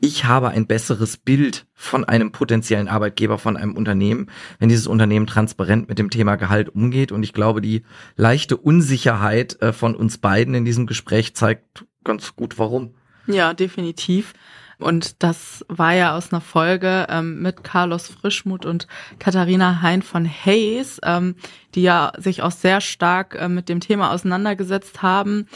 [0.00, 4.26] ich habe ein besseres Bild von einem potenziellen Arbeitgeber, von einem Unternehmen,
[4.58, 7.10] wenn dieses Unternehmen transparent mit dem Thema Gehalt umgeht.
[7.10, 7.84] Und ich glaube, die
[8.16, 12.94] leichte Unsicherheit äh, von uns beiden in diesem Gespräch zeigt ganz gut, warum.
[13.26, 14.34] Ja, definitiv.
[14.78, 18.86] Und das war ja aus einer Folge ähm, mit Carlos Frischmuth und
[19.18, 21.36] Katharina Hein von Hayes, ähm,
[21.74, 25.46] die ja sich auch sehr stark äh, mit dem Thema auseinandergesetzt haben,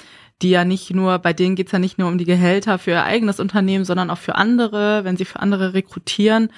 [0.40, 3.04] die ja nicht nur, bei denen geht's ja nicht nur um die Gehälter für ihr
[3.04, 6.50] eigenes Unternehmen, sondern auch für andere, wenn sie für andere rekrutieren.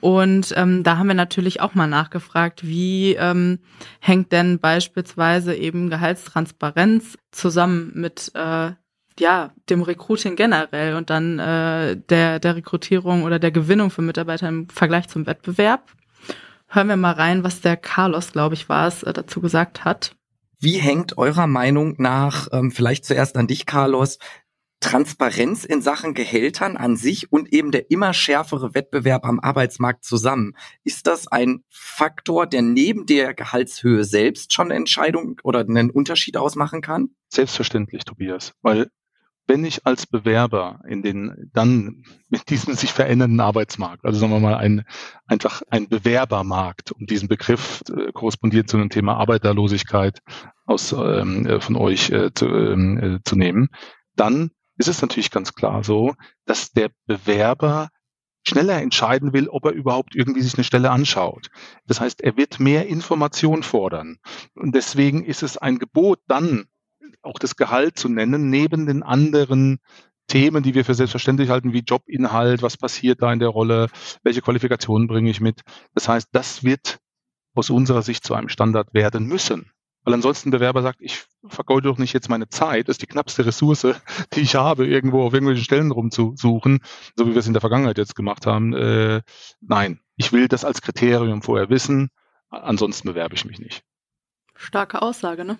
[0.00, 3.58] Und ähm, da haben wir natürlich auch mal nachgefragt, wie ähm,
[4.00, 8.72] hängt denn beispielsweise eben Gehaltstransparenz zusammen mit äh,
[9.18, 14.54] ja, dem Recruiting generell und dann äh, der, der Rekrutierung oder der Gewinnung von Mitarbeitern
[14.54, 15.92] im Vergleich zum Wettbewerb.
[16.66, 20.16] Hören wir mal rein, was der Carlos, glaube ich, war es, äh, dazu gesagt hat.
[20.58, 24.18] Wie hängt eurer Meinung nach, ähm, vielleicht zuerst an dich, Carlos,
[24.80, 30.56] Transparenz in Sachen Gehältern an sich und eben der immer schärfere Wettbewerb am Arbeitsmarkt zusammen.
[30.82, 36.36] Ist das ein Faktor, der neben der Gehaltshöhe selbst schon eine Entscheidung oder einen Unterschied
[36.36, 37.10] ausmachen kann?
[37.28, 38.90] Selbstverständlich, Tobias, weil
[39.46, 44.40] wenn ich als Bewerber in den dann mit diesem sich verändernden Arbeitsmarkt, also sagen wir
[44.40, 44.84] mal ein,
[45.26, 50.20] einfach ein Bewerbermarkt, um diesen Begriff äh, korrespondiert zu dem Thema Arbeiterlosigkeit
[50.66, 53.68] aus ähm, äh, von euch äh, zu, ähm, äh, zu nehmen,
[54.16, 56.14] dann ist es natürlich ganz klar so,
[56.46, 57.90] dass der Bewerber
[58.46, 61.48] schneller entscheiden will, ob er überhaupt irgendwie sich eine Stelle anschaut.
[61.86, 64.18] Das heißt, er wird mehr Information fordern.
[64.54, 66.66] Und deswegen ist es ein Gebot, dann
[67.24, 69.78] auch das Gehalt zu nennen, neben den anderen
[70.26, 73.88] Themen, die wir für selbstverständlich halten, wie Jobinhalt, was passiert da in der Rolle,
[74.22, 75.62] welche Qualifikationen bringe ich mit.
[75.94, 76.98] Das heißt, das wird
[77.54, 79.70] aus unserer Sicht zu einem Standard werden müssen.
[80.04, 83.46] Weil ansonsten Bewerber sagt, ich vergeude doch nicht jetzt meine Zeit, das ist die knappste
[83.46, 83.86] Ressource,
[84.34, 86.80] die ich habe, irgendwo auf irgendwelchen Stellen rumzusuchen,
[87.16, 88.74] so wie wir es in der Vergangenheit jetzt gemacht haben.
[88.74, 89.22] Äh,
[89.60, 92.10] nein, ich will das als Kriterium vorher wissen,
[92.50, 93.82] ansonsten bewerbe ich mich nicht.
[94.54, 95.58] Starke Aussage, ne?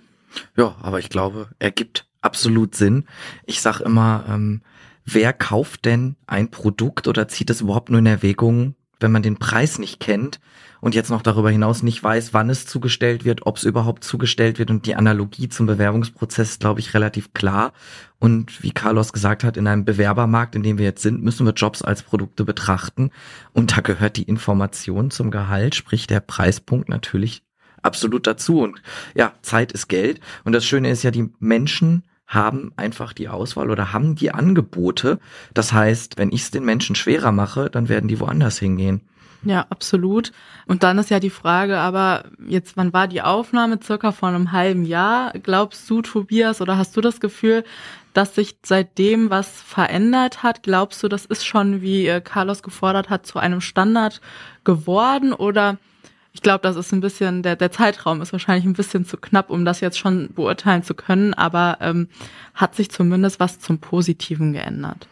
[0.56, 3.04] Ja, aber ich glaube, er gibt absolut Sinn.
[3.44, 4.62] Ich sag immer, ähm,
[5.04, 9.36] wer kauft denn ein Produkt oder zieht es überhaupt nur in Erwägung, wenn man den
[9.36, 10.40] Preis nicht kennt
[10.80, 14.58] und jetzt noch darüber hinaus nicht weiß, wann es zugestellt wird, ob es überhaupt zugestellt
[14.58, 17.72] wird und die Analogie zum Bewerbungsprozess ist, glaube ich, relativ klar.
[18.18, 21.52] Und wie Carlos gesagt hat, in einem Bewerbermarkt, in dem wir jetzt sind, müssen wir
[21.52, 23.10] Jobs als Produkte betrachten.
[23.52, 27.42] Und da gehört die Information zum Gehalt, sprich der Preispunkt natürlich
[27.84, 28.60] absolut dazu.
[28.60, 28.82] Und
[29.14, 30.20] ja, Zeit ist Geld.
[30.44, 35.18] Und das Schöne ist ja, die Menschen haben einfach die Auswahl oder haben die Angebote.
[35.52, 39.02] Das heißt, wenn ich es den Menschen schwerer mache, dann werden die woanders hingehen.
[39.44, 40.32] Ja, absolut.
[40.66, 43.78] Und dann ist ja die Frage, aber jetzt, wann war die Aufnahme?
[43.82, 45.32] Circa vor einem halben Jahr.
[45.32, 47.62] Glaubst du, Tobias, oder hast du das Gefühl,
[48.14, 50.62] dass sich seitdem was verändert hat?
[50.62, 54.22] Glaubst du, das ist schon, wie äh, Carlos gefordert hat, zu einem Standard
[54.64, 55.34] geworden?
[55.34, 55.76] Oder
[56.34, 59.50] ich glaube, das ist ein bisschen, der, der Zeitraum ist wahrscheinlich ein bisschen zu knapp,
[59.50, 62.08] um das jetzt schon beurteilen zu können, aber ähm,
[62.54, 65.06] hat sich zumindest was zum Positiven geändert.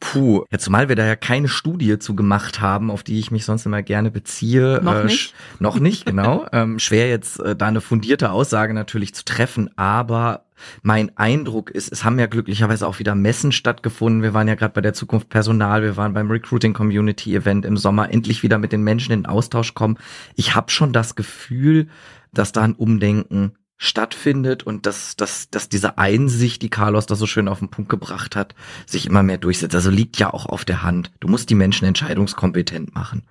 [0.00, 3.44] Puh, ja, zumal wir da ja keine Studie zu gemacht haben, auf die ich mich
[3.44, 4.80] sonst immer gerne beziehe.
[4.82, 5.34] Noch äh, nicht?
[5.58, 6.46] Noch nicht, genau.
[6.52, 10.44] ähm, schwer jetzt äh, da eine fundierte Aussage natürlich zu treffen, aber
[10.82, 14.22] mein Eindruck ist, es haben ja glücklicherweise auch wieder Messen stattgefunden.
[14.22, 17.76] Wir waren ja gerade bei der Zukunft Personal, wir waren beim Recruiting Community Event im
[17.76, 19.98] Sommer, endlich wieder mit den Menschen in Austausch kommen.
[20.34, 21.88] Ich habe schon das Gefühl,
[22.32, 27.26] dass da ein Umdenken stattfindet und dass, dass, dass diese Einsicht, die Carlos da so
[27.26, 28.54] schön auf den Punkt gebracht hat,
[28.86, 29.74] sich immer mehr durchsetzt.
[29.74, 31.12] Also liegt ja auch auf der Hand.
[31.20, 33.22] Du musst die Menschen entscheidungskompetent machen.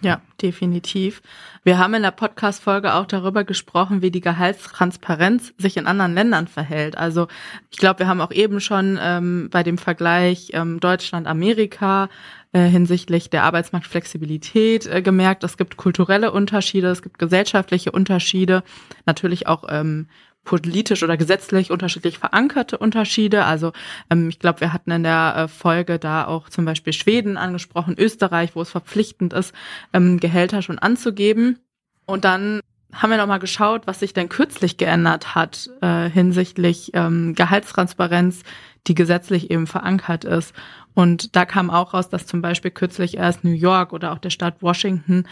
[0.00, 1.22] Ja, definitiv.
[1.64, 6.46] Wir haben in der Podcast-Folge auch darüber gesprochen, wie die Gehaltstransparenz sich in anderen Ländern
[6.46, 6.96] verhält.
[6.96, 7.26] Also
[7.70, 12.08] ich glaube, wir haben auch eben schon ähm, bei dem Vergleich ähm, Deutschland-Amerika
[12.52, 18.62] äh, hinsichtlich der Arbeitsmarktflexibilität äh, gemerkt, es gibt kulturelle Unterschiede, es gibt gesellschaftliche Unterschiede,
[19.04, 20.06] natürlich auch ähm,
[20.48, 23.44] politisch oder gesetzlich unterschiedlich verankerte Unterschiede.
[23.44, 23.72] Also
[24.08, 27.94] ähm, ich glaube, wir hatten in der äh, Folge da auch zum Beispiel Schweden angesprochen,
[27.98, 29.54] Österreich, wo es verpflichtend ist,
[29.92, 31.58] ähm, Gehälter schon anzugeben.
[32.06, 32.60] Und dann
[32.94, 38.42] haben wir nochmal geschaut, was sich denn kürzlich geändert hat äh, hinsichtlich ähm, Gehaltstransparenz,
[38.88, 40.54] die gesetzlich eben verankert ist.
[40.94, 44.30] Und da kam auch raus, dass zum Beispiel kürzlich erst New York oder auch der
[44.30, 45.24] Staat Washington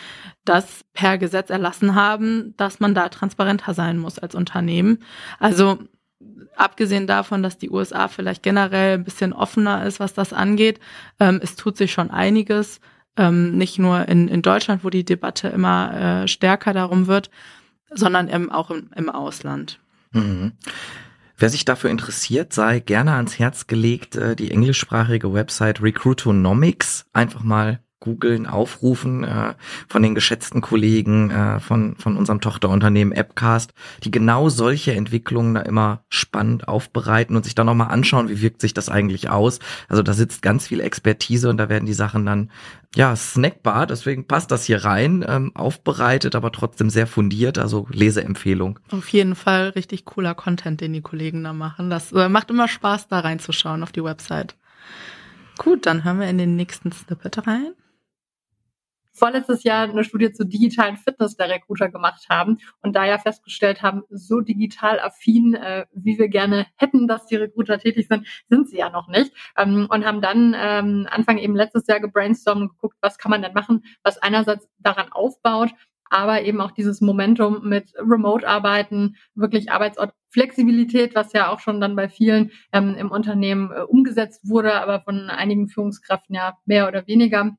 [0.45, 4.99] das per Gesetz erlassen haben, dass man da transparenter sein muss als Unternehmen.
[5.41, 5.79] Also
[6.55, 10.81] abgesehen davon, dass die USA vielleicht generell ein bisschen offener ist, was das angeht,
[11.19, 12.81] ähm, es tut sich schon einiges.
[13.17, 17.31] Ähm, nicht nur in, in Deutschland, wo die Debatte immer äh, stärker darum wird,
[17.91, 19.81] sondern eben auch im, im Ausland.
[20.13, 20.53] Mhm.
[21.39, 27.05] Wer sich dafür interessiert, sei gerne ans Herz gelegt, äh, die englischsprachige Website Recruitonomics.
[27.13, 29.55] Einfach mal googeln, aufrufen äh,
[29.89, 33.73] von den geschätzten Kollegen äh, von, von unserem Tochterunternehmen Appcast,
[34.05, 36.05] die genau solche Entwicklungen da immer
[36.37, 39.59] spannend aufbereiten und sich dann nochmal anschauen, wie wirkt sich das eigentlich aus.
[39.89, 42.51] Also da sitzt ganz viel Expertise und da werden die Sachen dann
[42.95, 48.79] ja snackbar, deswegen passt das hier rein, ähm, aufbereitet, aber trotzdem sehr fundiert, also Leseempfehlung.
[48.91, 51.89] Auf jeden Fall richtig cooler Content, den die Kollegen da machen.
[51.89, 54.57] Das äh, macht immer Spaß, da reinzuschauen auf die Website.
[55.57, 57.73] Gut, dann hören wir in den nächsten Snippet rein
[59.17, 63.83] vorletztes Jahr eine Studie zur digitalen Fitness der Recruiter gemacht haben und da ja festgestellt
[63.83, 68.69] haben, so digital affin, äh, wie wir gerne hätten, dass die Recruiter tätig sind, sind
[68.69, 69.33] sie ja noch nicht.
[69.57, 73.43] Ähm, und haben dann ähm, Anfang eben letztes Jahr gebrainstormt und geguckt, was kann man
[73.43, 75.71] denn machen, was einerseits daran aufbaut,
[76.11, 82.09] aber eben auch dieses Momentum mit Remote-Arbeiten, wirklich Arbeitsortflexibilität, was ja auch schon dann bei
[82.09, 87.57] vielen ähm, im Unternehmen äh, umgesetzt wurde, aber von einigen Führungskräften ja mehr oder weniger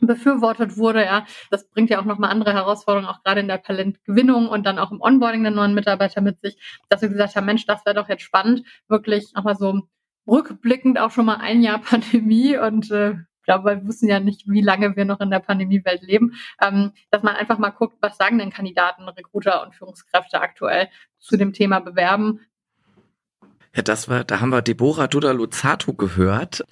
[0.00, 1.26] befürwortet wurde, ja.
[1.50, 4.92] Das bringt ja auch nochmal andere Herausforderungen, auch gerade in der Talentgewinnung und dann auch
[4.92, 8.08] im Onboarding der neuen Mitarbeiter mit sich, dass wir gesagt haben, Mensch, das wäre doch
[8.08, 9.82] jetzt spannend, wirklich nochmal so
[10.26, 14.46] rückblickend auch schon mal ein Jahr Pandemie und äh, ich glaube, wir wissen ja nicht,
[14.46, 18.16] wie lange wir noch in der Pandemiewelt leben, ähm, dass man einfach mal guckt, was
[18.16, 22.40] sagen denn Kandidaten, Recruiter und Führungskräfte aktuell zu dem Thema Bewerben.
[23.74, 26.64] Ja, das war, da haben wir Deborah Duda-Luzzato gehört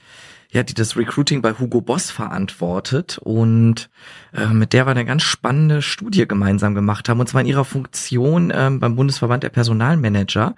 [0.50, 3.90] ja, die das Recruiting bei Hugo Boss verantwortet und
[4.32, 7.66] äh, mit der wir eine ganz spannende Studie gemeinsam gemacht haben und zwar in ihrer
[7.66, 10.54] Funktion äh, beim Bundesverband der Personalmanager.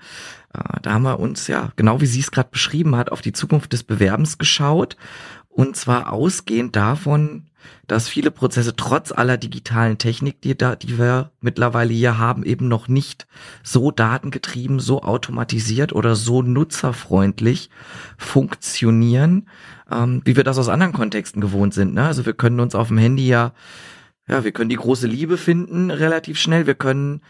[0.55, 3.33] Äh, da haben wir uns ja, genau wie sie es gerade beschrieben hat, auf die
[3.33, 4.97] Zukunft des Bewerbens geschaut
[5.49, 7.47] und zwar ausgehend davon,
[7.87, 12.69] dass viele Prozesse trotz aller digitalen Technik, die, da, die wir mittlerweile hier haben, eben
[12.69, 13.27] noch nicht
[13.63, 17.69] so datengetrieben, so automatisiert oder so nutzerfreundlich
[18.17, 19.49] funktionieren,
[19.91, 21.95] ähm, wie wir das aus anderen Kontexten gewohnt sind.
[21.95, 22.07] Ne?
[22.07, 23.53] Also wir können uns auf dem Handy ja,
[24.29, 26.67] ja, wir können die große Liebe finden relativ schnell.
[26.67, 27.21] Wir können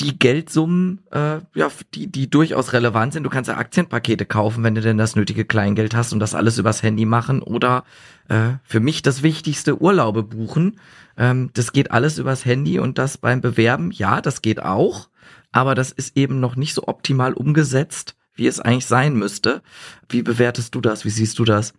[0.00, 3.24] die Geldsummen, äh, ja, die, die durchaus relevant sind.
[3.24, 6.58] Du kannst ja Aktienpakete kaufen, wenn du denn das nötige Kleingeld hast und das alles
[6.58, 7.84] übers Handy machen oder
[8.28, 10.78] äh, für mich das Wichtigste, Urlaube buchen.
[11.16, 15.08] Ähm, das geht alles übers Handy und das beim Bewerben, ja, das geht auch,
[15.52, 19.62] aber das ist eben noch nicht so optimal umgesetzt, wie es eigentlich sein müsste.
[20.08, 21.04] Wie bewertest du das?
[21.04, 21.74] Wie siehst du das?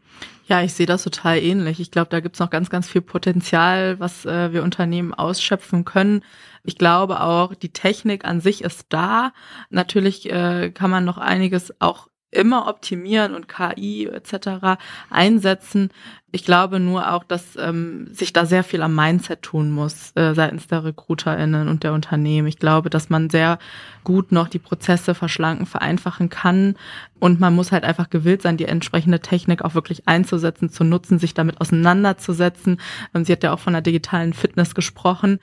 [0.47, 1.79] Ja, ich sehe das total ähnlich.
[1.79, 6.23] Ich glaube, da gibt's noch ganz, ganz viel Potenzial, was äh, wir Unternehmen ausschöpfen können.
[6.63, 9.31] Ich glaube auch, die Technik an sich ist da.
[9.69, 14.79] Natürlich äh, kann man noch einiges auch immer optimieren und KI etc.
[15.09, 15.89] einsetzen.
[16.31, 20.35] Ich glaube nur auch, dass ähm, sich da sehr viel am Mindset tun muss äh,
[20.35, 22.47] seitens der RecruiterInnen und der Unternehmen.
[22.47, 23.57] Ich glaube, dass man sehr
[24.03, 26.75] gut noch die Prozesse verschlanken, vereinfachen kann
[27.19, 31.17] und man muss halt einfach gewillt sein, die entsprechende Technik auch wirklich einzusetzen, zu nutzen,
[31.17, 32.79] sich damit auseinanderzusetzen.
[33.15, 35.39] Ähm, sie hat ja auch von der digitalen Fitness gesprochen.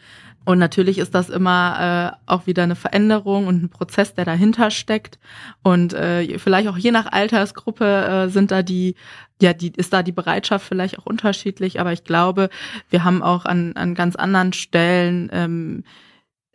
[0.46, 4.70] Und natürlich ist das immer äh, auch wieder eine Veränderung und ein Prozess, der dahinter
[4.70, 5.18] steckt.
[5.64, 8.94] Und äh, vielleicht auch je nach Altersgruppe äh, sind da die,
[9.42, 11.80] ja, die ist da die Bereitschaft vielleicht auch unterschiedlich.
[11.80, 12.48] Aber ich glaube,
[12.90, 15.82] wir haben auch an, an ganz anderen Stellen ähm,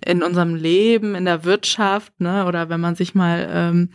[0.06, 3.90] in unserem Leben, in der Wirtschaft, ne, oder wenn man sich mal ähm,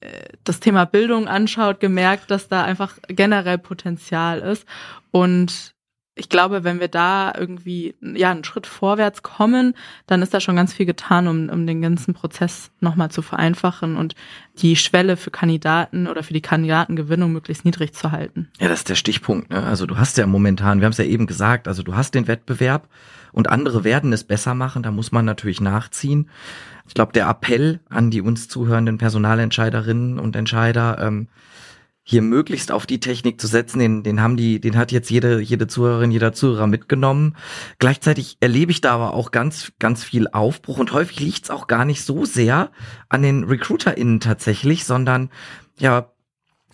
[0.00, 0.08] äh,
[0.44, 4.66] das Thema Bildung anschaut, gemerkt, dass da einfach generell Potenzial ist.
[5.10, 5.73] Und
[6.16, 9.74] ich glaube, wenn wir da irgendwie ja einen Schritt vorwärts kommen,
[10.06, 13.96] dann ist da schon ganz viel getan, um, um den ganzen Prozess nochmal zu vereinfachen
[13.96, 14.14] und
[14.58, 18.48] die Schwelle für Kandidaten oder für die Kandidatengewinnung möglichst niedrig zu halten.
[18.60, 19.50] Ja, das ist der Stichpunkt.
[19.50, 19.62] Ne?
[19.64, 22.28] Also du hast ja momentan, wir haben es ja eben gesagt, also du hast den
[22.28, 22.88] Wettbewerb
[23.32, 26.30] und andere werden es besser machen, da muss man natürlich nachziehen.
[26.86, 31.26] Ich glaube, der Appell an die uns zuhörenden Personalentscheiderinnen und Entscheider, ähm,
[32.06, 35.40] hier möglichst auf die Technik zu setzen, den, den haben die, den hat jetzt jede,
[35.40, 37.34] jede Zuhörerin, jeder Zuhörer mitgenommen.
[37.78, 41.66] Gleichzeitig erlebe ich da aber auch ganz, ganz viel Aufbruch und häufig liegt es auch
[41.66, 42.70] gar nicht so sehr
[43.08, 45.30] an den RecruiterInnen tatsächlich, sondern
[45.78, 46.10] ja,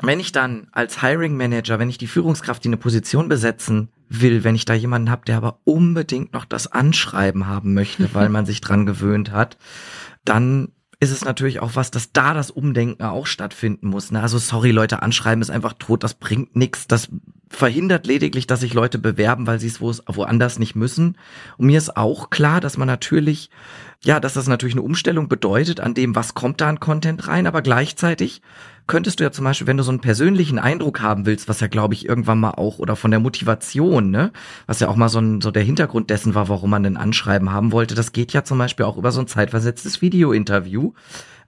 [0.03, 4.43] wenn ich dann als Hiring Manager, wenn ich die Führungskraft, die eine Position besetzen will,
[4.43, 8.47] wenn ich da jemanden habe, der aber unbedingt noch das Anschreiben haben möchte, weil man
[8.47, 9.59] sich dran gewöhnt hat,
[10.25, 14.11] dann ist es natürlich auch was, dass da das Umdenken auch stattfinden muss.
[14.11, 14.21] Ne?
[14.21, 16.87] Also sorry, Leute, anschreiben ist einfach tot, das bringt nichts.
[16.87, 17.09] Das
[17.49, 21.17] verhindert lediglich, dass sich Leute bewerben, weil sie es woanders nicht müssen.
[21.57, 23.49] Und mir ist auch klar, dass man natürlich,
[24.05, 27.47] ja, dass das natürlich eine Umstellung bedeutet an dem, was kommt da an Content rein,
[27.47, 28.43] aber gleichzeitig
[28.91, 31.69] könntest du ja zum Beispiel, wenn du so einen persönlichen Eindruck haben willst, was ja
[31.69, 34.33] glaube ich irgendwann mal auch, oder von der Motivation, ne,
[34.67, 37.53] was ja auch mal so, ein, so der Hintergrund dessen war, warum man ein Anschreiben
[37.53, 40.93] haben wollte, das geht ja zum Beispiel auch über so ein zeitversetztes Video-Interview,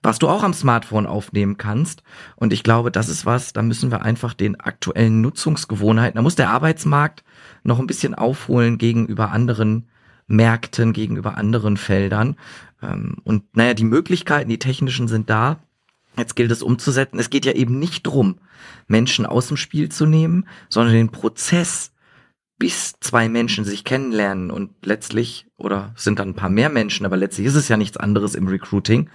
[0.05, 2.05] was du auch am Smartphone aufnehmen kannst.
[2.37, 6.37] Und ich glaube, das ist was, da müssen wir einfach den aktuellen Nutzungsgewohnheiten, da muss
[6.37, 7.24] der Arbeitsmarkt
[7.64, 9.88] noch ein bisschen aufholen gegenüber anderen
[10.28, 12.37] Märkten, gegenüber anderen Feldern.
[12.81, 15.59] Ähm, und naja, die Möglichkeiten, die technischen sind da.
[16.16, 17.18] Jetzt gilt es umzusetzen.
[17.18, 18.38] Es geht ja eben nicht drum,
[18.87, 21.92] Menschen aus dem Spiel zu nehmen, sondern den Prozess,
[22.59, 27.16] bis zwei Menschen sich kennenlernen und letztlich, oder sind dann ein paar mehr Menschen, aber
[27.16, 29.11] letztlich ist es ja nichts anderes im Recruiting,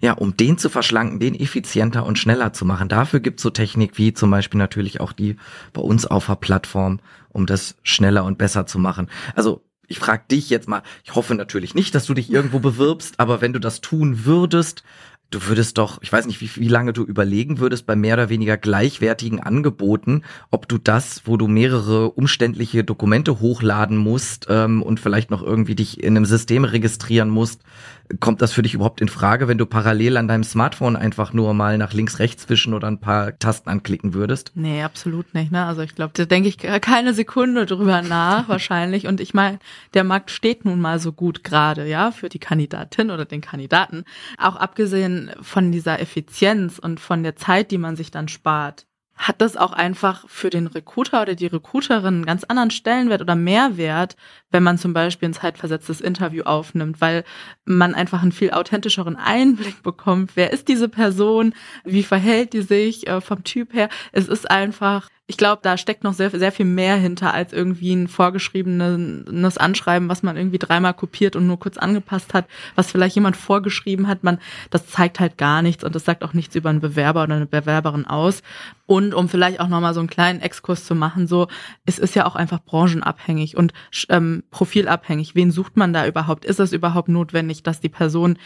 [0.00, 2.88] ja, um den zu verschlanken, den effizienter und schneller zu machen.
[2.88, 5.36] Dafür gibt's so Technik wie zum Beispiel natürlich auch die
[5.72, 9.08] bei uns auf der Plattform, um das schneller und besser zu machen.
[9.34, 13.18] Also ich frage dich jetzt mal, ich hoffe natürlich nicht, dass du dich irgendwo bewirbst,
[13.18, 14.84] aber wenn du das tun würdest,
[15.30, 18.28] du würdest doch, ich weiß nicht, wie, wie lange du überlegen würdest bei mehr oder
[18.28, 25.00] weniger gleichwertigen Angeboten, ob du das, wo du mehrere umständliche Dokumente hochladen musst ähm, und
[25.00, 27.62] vielleicht noch irgendwie dich in einem System registrieren musst,
[28.18, 31.54] kommt das für dich überhaupt in Frage, wenn du parallel an deinem Smartphone einfach nur
[31.54, 34.52] mal nach links, rechts wischen oder ein paar Tasten anklicken würdest?
[34.54, 35.52] Nee, absolut nicht.
[35.52, 35.64] Ne?
[35.64, 39.06] Also ich glaube, da denke ich keine Sekunde drüber nach wahrscheinlich.
[39.06, 39.60] Und ich meine,
[39.94, 44.04] der Markt steht nun mal so gut gerade, ja, für die Kandidatin oder den Kandidaten.
[44.38, 48.86] Auch abgesehen von dieser Effizienz und von der Zeit, die man sich dann spart
[49.20, 53.34] hat das auch einfach für den Recruiter oder die Recruiterin einen ganz anderen Stellenwert oder
[53.34, 54.16] Mehrwert,
[54.50, 57.24] wenn man zum Beispiel ein zeitversetztes Interview aufnimmt, weil
[57.66, 60.32] man einfach einen viel authentischeren Einblick bekommt.
[60.36, 61.52] Wer ist diese Person?
[61.84, 63.90] Wie verhält die sich äh, vom Typ her?
[64.12, 67.94] Es ist einfach ich glaube, da steckt noch sehr, sehr viel mehr hinter als irgendwie
[67.94, 73.14] ein vorgeschriebenes Anschreiben, was man irgendwie dreimal kopiert und nur kurz angepasst hat, was vielleicht
[73.14, 74.24] jemand vorgeschrieben hat.
[74.24, 77.36] Man, das zeigt halt gar nichts und das sagt auch nichts über einen Bewerber oder
[77.36, 78.42] eine Bewerberin aus.
[78.86, 81.46] Und um vielleicht auch nochmal so einen kleinen Exkurs zu machen, so,
[81.86, 83.72] es ist ja auch einfach branchenabhängig und
[84.08, 85.36] ähm, profilabhängig.
[85.36, 86.44] Wen sucht man da überhaupt?
[86.44, 88.36] Ist es überhaupt notwendig, dass die Person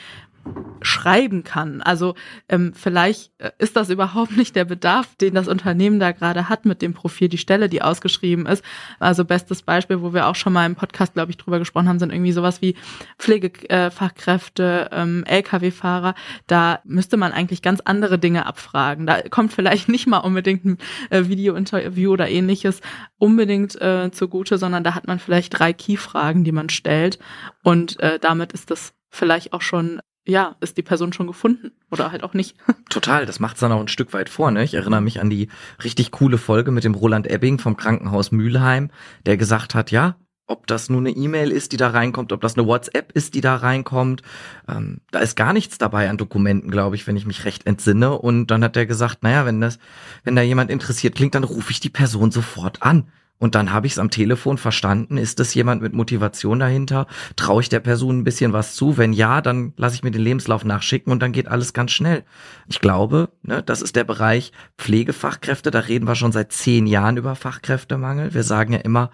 [0.82, 1.80] schreiben kann.
[1.80, 2.14] Also
[2.48, 6.66] ähm, vielleicht äh, ist das überhaupt nicht der Bedarf, den das Unternehmen da gerade hat
[6.66, 8.62] mit dem Profil, die Stelle, die ausgeschrieben ist.
[8.98, 11.98] Also bestes Beispiel, wo wir auch schon mal im Podcast, glaube ich, drüber gesprochen haben,
[11.98, 12.76] sind irgendwie sowas wie
[13.18, 16.14] Pflegefachkräfte, ähm, Lkw-Fahrer.
[16.46, 19.06] Da müsste man eigentlich ganz andere Dinge abfragen.
[19.06, 20.78] Da kommt vielleicht nicht mal unbedingt ein
[21.10, 22.80] äh, Video-Interview oder ähnliches
[23.18, 27.18] unbedingt äh, zugute, sondern da hat man vielleicht drei Key-Fragen, die man stellt.
[27.62, 32.10] Und äh, damit ist das vielleicht auch schon ja, ist die Person schon gefunden oder
[32.10, 32.56] halt auch nicht.
[32.88, 34.50] Total, das macht's dann auch ein Stück weit vor.
[34.50, 34.64] Ne?
[34.64, 35.48] Ich erinnere mich an die
[35.82, 38.90] richtig coole Folge mit dem Roland Ebbing vom Krankenhaus Mülheim,
[39.26, 40.16] der gesagt hat, ja,
[40.46, 43.40] ob das nur eine E-Mail ist, die da reinkommt, ob das eine WhatsApp ist, die
[43.40, 44.22] da reinkommt.
[44.68, 48.18] Ähm, da ist gar nichts dabei an Dokumenten, glaube ich, wenn ich mich recht entsinne.
[48.18, 49.78] Und dann hat er gesagt, naja, wenn das,
[50.22, 53.08] wenn da jemand interessiert klingt, dann rufe ich die Person sofort an.
[53.38, 55.16] Und dann habe ich es am Telefon verstanden.
[55.16, 57.06] Ist es jemand mit Motivation dahinter?
[57.36, 58.96] Traue ich der Person ein bisschen was zu?
[58.96, 62.24] Wenn ja, dann lasse ich mir den Lebenslauf nachschicken und dann geht alles ganz schnell.
[62.68, 65.70] Ich glaube, ne, das ist der Bereich Pflegefachkräfte.
[65.70, 68.32] Da reden wir schon seit zehn Jahren über Fachkräftemangel.
[68.34, 69.10] Wir sagen ja immer,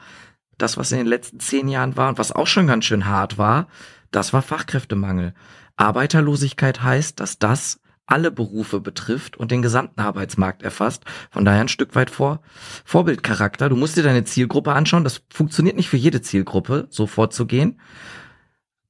[0.59, 3.39] das, was in den letzten zehn Jahren war und was auch schon ganz schön hart
[3.39, 3.69] war,
[4.11, 5.35] das war Fachkräftemangel.
[5.77, 7.81] Arbeiterlosigkeit heißt, dass das
[8.11, 11.05] alle Berufe betrifft und den gesamten Arbeitsmarkt erfasst.
[11.31, 12.41] Von daher ein Stück weit vor
[12.85, 13.69] Vorbildcharakter.
[13.69, 15.05] Du musst dir deine Zielgruppe anschauen.
[15.05, 17.81] Das funktioniert nicht für jede Zielgruppe, so vorzugehen.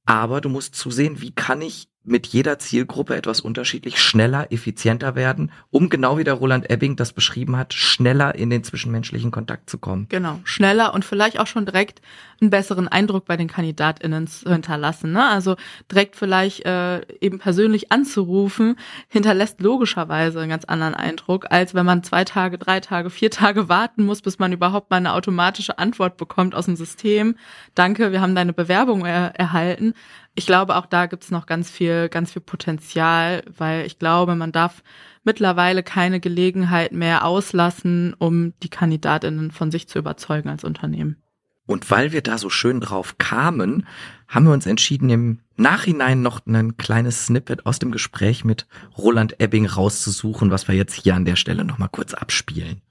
[0.05, 5.51] Aber du musst zusehen, wie kann ich mit jeder Zielgruppe etwas unterschiedlich schneller, effizienter werden,
[5.69, 9.77] um genau wie der Roland Ebbing das beschrieben hat, schneller in den zwischenmenschlichen Kontakt zu
[9.77, 10.07] kommen.
[10.09, 12.01] Genau, schneller und vielleicht auch schon direkt
[12.41, 15.11] einen besseren Eindruck bei den KandidatInnen zu hinterlassen.
[15.11, 15.23] Ne?
[15.23, 15.57] Also
[15.91, 18.77] direkt vielleicht äh, eben persönlich anzurufen,
[19.07, 23.69] hinterlässt logischerweise einen ganz anderen Eindruck, als wenn man zwei Tage, drei Tage, vier Tage
[23.69, 27.35] warten muss, bis man überhaupt mal eine automatische Antwort bekommt aus dem System.
[27.75, 29.93] Danke, wir haben deine Bewerbung er erhalten
[30.41, 34.51] ich glaube, auch da gibt's noch ganz viel, ganz viel Potenzial, weil ich glaube, man
[34.51, 34.81] darf
[35.23, 41.21] mittlerweile keine Gelegenheit mehr auslassen, um die Kandidatinnen von sich zu überzeugen als Unternehmen.
[41.67, 43.85] Und weil wir da so schön drauf kamen,
[44.27, 48.65] haben wir uns entschieden, im Nachhinein noch ein kleines Snippet aus dem Gespräch mit
[48.97, 52.81] Roland Ebbing rauszusuchen, was wir jetzt hier an der Stelle nochmal kurz abspielen.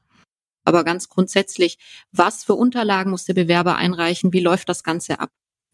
[0.65, 1.79] Aber ganz grundsätzlich,
[2.13, 4.33] was für Unterlagen muss der Bewerber einreichen?
[4.33, 5.31] Wie läuft das Ganze ab?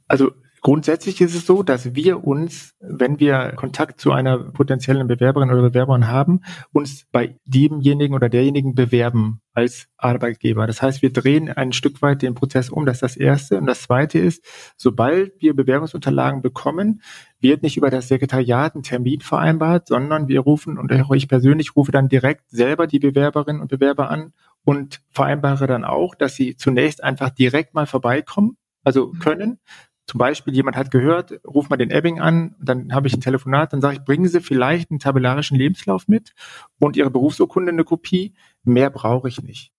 [0.08, 5.50] Also Grundsätzlich ist es so, dass wir uns, wenn wir Kontakt zu einer potenziellen Bewerberin
[5.50, 6.40] oder Bewerberin haben,
[6.72, 10.66] uns bei demjenigen oder derjenigen bewerben als Arbeitgeber.
[10.66, 12.84] Das heißt, wir drehen ein Stück weit den Prozess um.
[12.84, 13.58] Das ist das Erste.
[13.58, 14.44] Und das Zweite ist,
[14.76, 17.00] sobald wir Bewerbungsunterlagen bekommen,
[17.40, 21.76] wird nicht über das Sekretariat ein Termin vereinbart, sondern wir rufen, und auch ich persönlich
[21.76, 24.32] rufe dann direkt selber die Bewerberinnen und Bewerber an
[24.64, 29.58] und vereinbare dann auch, dass sie zunächst einfach direkt mal vorbeikommen, also können,
[30.06, 33.72] zum Beispiel jemand hat gehört, ruf mal den Ebbing an, dann habe ich ein Telefonat,
[33.72, 36.32] dann sage ich, bringen Sie vielleicht einen tabellarischen Lebenslauf mit
[36.78, 38.34] und Ihre Berufsurkunde eine Kopie.
[38.62, 39.72] Mehr brauche ich nicht.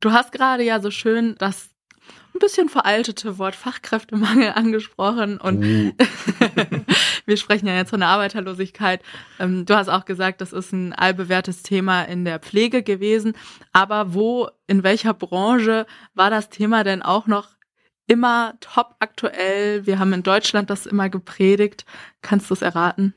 [0.00, 1.70] Du hast gerade ja so schön das
[2.34, 5.92] ein bisschen veraltete Wort Fachkräftemangel angesprochen und uh.
[7.26, 9.02] wir sprechen ja jetzt von der Arbeiterlosigkeit.
[9.38, 13.34] Ähm, du hast auch gesagt, das ist ein allbewährtes Thema in der Pflege gewesen.
[13.72, 17.55] Aber wo, in welcher Branche war das Thema denn auch noch
[18.06, 19.86] immer top aktuell.
[19.86, 21.84] Wir haben in Deutschland das immer gepredigt.
[22.22, 23.14] Kannst du es erraten?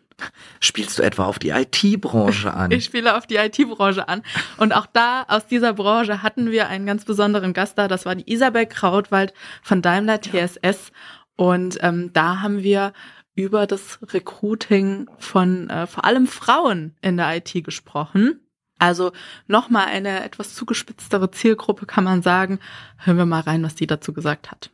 [0.60, 2.72] Spielst du etwa auf die IT-Branche an?
[2.80, 4.22] Ich spiele auf die IT-Branche an.
[4.58, 7.88] Und auch da, aus dieser Branche, hatten wir einen ganz besonderen Gast da.
[7.88, 9.34] Das war die Isabel Krautwald
[9.64, 10.92] von Daimler TSS.
[11.36, 12.94] Und ähm, da haben wir
[13.36, 18.42] über das Recruiting von äh, vor allem Frauen in der IT gesprochen.
[18.78, 19.12] Also
[19.48, 22.60] nochmal eine etwas zugespitztere Zielgruppe kann man sagen.
[22.98, 24.72] Hören wir mal rein, was die dazu gesagt hat.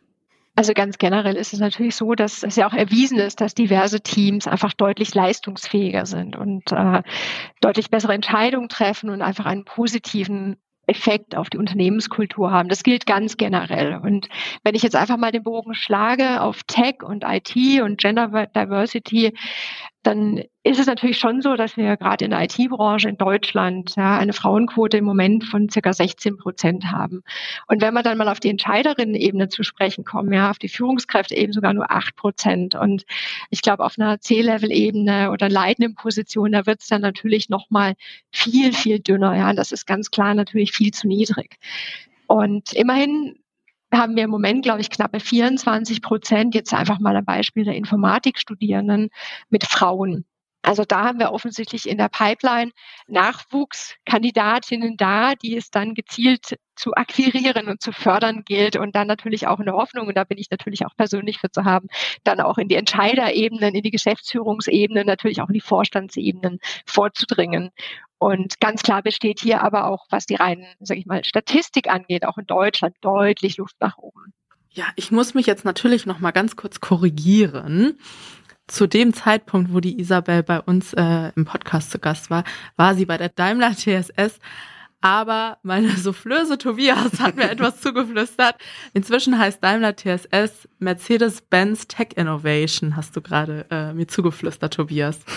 [0.55, 4.01] Also ganz generell ist es natürlich so, dass es ja auch erwiesen ist, dass diverse
[4.01, 7.03] Teams einfach deutlich leistungsfähiger sind und äh,
[7.59, 10.55] deutlich bessere Entscheidungen treffen und einfach einen positiven
[10.87, 12.69] Effekt auf die Unternehmenskultur haben.
[12.69, 13.97] Das gilt ganz generell.
[13.97, 14.29] Und
[14.63, 19.33] wenn ich jetzt einfach mal den Bogen schlage auf Tech und IT und Gender Diversity,
[20.05, 24.17] dann ist es natürlich schon so, dass wir gerade in der IT-Branche in Deutschland ja,
[24.17, 27.23] eine Frauenquote im Moment von circa 16 Prozent haben.
[27.67, 31.35] Und wenn wir dann mal auf die Entscheiderinnen-Ebene zu sprechen kommen, ja, auf die Führungskräfte
[31.35, 32.75] eben sogar nur acht Prozent.
[32.75, 33.05] Und
[33.49, 37.95] ich glaube, auf einer C-Level-Ebene oder leitenden Position, da wird es dann natürlich nochmal
[38.31, 39.35] viel, viel dünner.
[39.35, 41.57] Ja, das ist ganz klar natürlich viel zu niedrig.
[42.27, 43.39] Und immerhin
[43.97, 47.75] haben wir im Moment, glaube ich, knappe 24 Prozent, jetzt einfach mal ein Beispiel der
[47.75, 49.09] Informatikstudierenden
[49.49, 50.25] mit Frauen.
[50.66, 52.72] Also da haben wir offensichtlich in der Pipeline
[53.07, 59.45] Nachwuchskandidatinnen da, die es dann gezielt zu akquirieren und zu fördern gilt und dann natürlich
[59.45, 61.88] auch in der Hoffnung, und da bin ich natürlich auch persönlich für zu haben,
[62.24, 67.70] dann auch in die Entscheiderebenen, in die Geschäftsführungsebenen, natürlich auch in die Vorstandsebenen vorzudringen.
[68.18, 72.26] Und ganz klar besteht hier aber auch, was die reinen, sage ich mal, Statistik angeht,
[72.26, 74.34] auch in Deutschland deutlich Luft nach oben.
[74.72, 77.99] Ja, ich muss mich jetzt natürlich noch mal ganz kurz korrigieren.
[78.68, 82.43] Zu dem Zeitpunkt, wo die Isabel bei uns äh, im Podcast zu Gast war,
[82.78, 84.39] war sie bei der Daimler TSS
[85.05, 88.55] aber meine Soufflöse Tobias hat mir etwas zugeflüstert.
[88.95, 95.20] Inzwischen heißt Daimler TSS Mercedes-Benz Tech Innovation, hast du gerade äh, mir zugeflüstert, Tobias.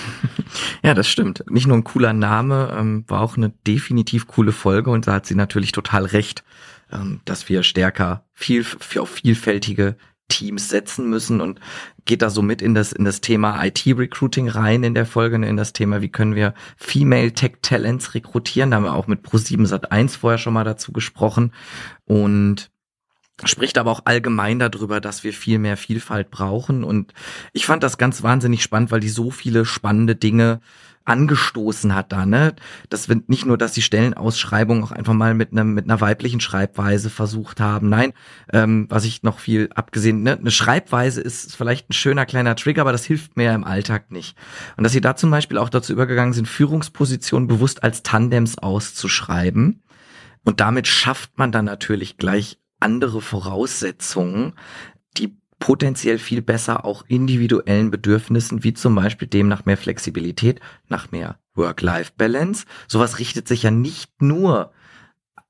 [0.83, 1.45] Ja, das stimmt.
[1.51, 5.26] Nicht nur ein cooler Name, ähm, war auch eine definitiv coole Folge und da hat
[5.26, 6.43] sie natürlich total recht,
[6.91, 8.64] ähm, dass wir stärker viel,
[8.97, 9.97] auf vielfältige
[10.29, 11.61] Teams setzen müssen und
[12.05, 15.57] geht da so mit in das, in das Thema IT-Recruiting rein in der Folge, in
[15.57, 18.70] das Thema, wie können wir Female Tech Talents rekrutieren.
[18.70, 21.53] Da haben wir auch mit Pro7 Sat 1 vorher schon mal dazu gesprochen
[22.05, 22.70] und
[23.45, 26.83] spricht aber auch allgemein darüber, dass wir viel mehr Vielfalt brauchen.
[26.83, 27.14] Und
[27.53, 30.61] ich fand das ganz wahnsinnig spannend, weil die so viele spannende Dinge
[31.09, 32.54] angestoßen hat da, ne?
[32.88, 36.40] Das wird nicht nur, dass die Stellenausschreibung auch einfach mal mit einem mit einer weiblichen
[36.40, 37.88] Schreibweise versucht haben.
[37.88, 38.12] Nein,
[38.52, 40.36] ähm, was ich noch viel abgesehen, ne?
[40.38, 44.36] Eine Schreibweise ist vielleicht ein schöner kleiner Trigger, aber das hilft mir im Alltag nicht.
[44.76, 49.82] Und dass sie da zum Beispiel auch dazu übergegangen sind, Führungspositionen bewusst als Tandems auszuschreiben.
[50.44, 54.54] Und damit schafft man dann natürlich gleich andere Voraussetzungen,
[55.59, 61.38] potenziell viel besser auch individuellen Bedürfnissen, wie zum Beispiel dem nach mehr Flexibilität, nach mehr
[61.54, 62.66] Work-Life-Balance.
[62.86, 64.72] Sowas richtet sich ja nicht nur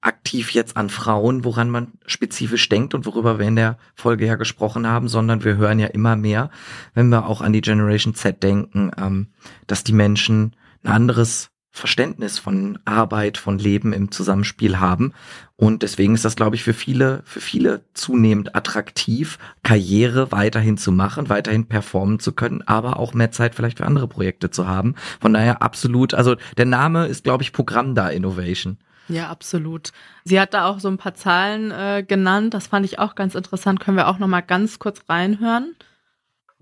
[0.00, 4.36] aktiv jetzt an Frauen, woran man spezifisch denkt und worüber wir in der Folge ja
[4.36, 6.50] gesprochen haben, sondern wir hören ja immer mehr,
[6.94, 9.28] wenn wir auch an die Generation Z denken, ähm,
[9.66, 10.54] dass die Menschen
[10.84, 15.12] ein anderes Verständnis von Arbeit, von Leben im Zusammenspiel haben.
[15.56, 20.92] Und deswegen ist das, glaube ich, für viele, für viele zunehmend attraktiv, Karriere weiterhin zu
[20.92, 24.94] machen, weiterhin performen zu können, aber auch mehr Zeit vielleicht für andere Projekte zu haben.
[25.20, 28.78] Von daher absolut, also der Name ist, glaube ich, Programm da Innovation.
[29.08, 29.90] Ja, absolut.
[30.24, 32.54] Sie hat da auch so ein paar Zahlen äh, genannt.
[32.54, 33.80] Das fand ich auch ganz interessant.
[33.80, 35.74] Können wir auch noch mal ganz kurz reinhören?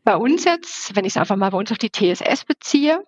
[0.05, 3.03] Bei uns jetzt, wenn ich es einfach mal bei uns auf die TSS beziehe,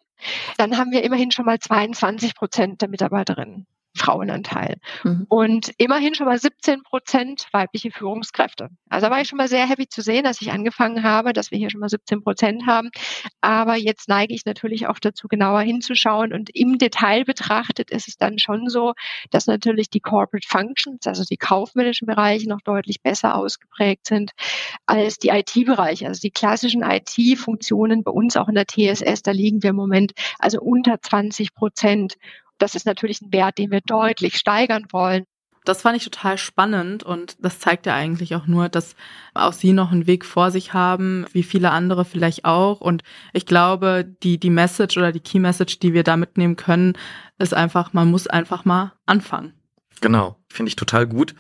[0.57, 3.67] dann haben wir immerhin schon mal 22 Prozent der Mitarbeiterinnen.
[3.99, 4.77] Frauenanteil.
[5.05, 5.27] Mhm.
[5.29, 8.69] Und immerhin schon mal 17 Prozent weibliche Führungskräfte.
[8.89, 11.51] Also da war ich schon mal sehr happy zu sehen, dass ich angefangen habe, dass
[11.51, 12.91] wir hier schon mal 17 Prozent haben.
[13.41, 16.33] Aber jetzt neige ich natürlich auch dazu, genauer hinzuschauen.
[16.33, 18.95] Und im Detail betrachtet ist es dann schon so,
[19.31, 24.33] dass natürlich die Corporate Functions, also die kaufmännischen Bereiche noch deutlich besser ausgeprägt sind
[24.87, 26.07] als die IT-Bereiche.
[26.07, 30.13] Also die klassischen IT-Funktionen bei uns auch in der TSS, da liegen wir im Moment
[30.39, 32.15] also unter 20 Prozent.
[32.59, 35.25] Das ist natürlich ein Wert, den wir deutlich steigern wollen.
[35.65, 38.97] Das fand ich total spannend und das zeigt ja eigentlich auch nur, dass
[39.35, 42.81] auch Sie noch einen Weg vor sich haben, wie viele andere vielleicht auch.
[42.81, 43.03] Und
[43.35, 46.95] ich glaube, die, die Message oder die Key Message, die wir da mitnehmen können,
[47.39, 49.53] ist einfach, man muss einfach mal anfangen.
[50.01, 51.35] Genau, finde ich total gut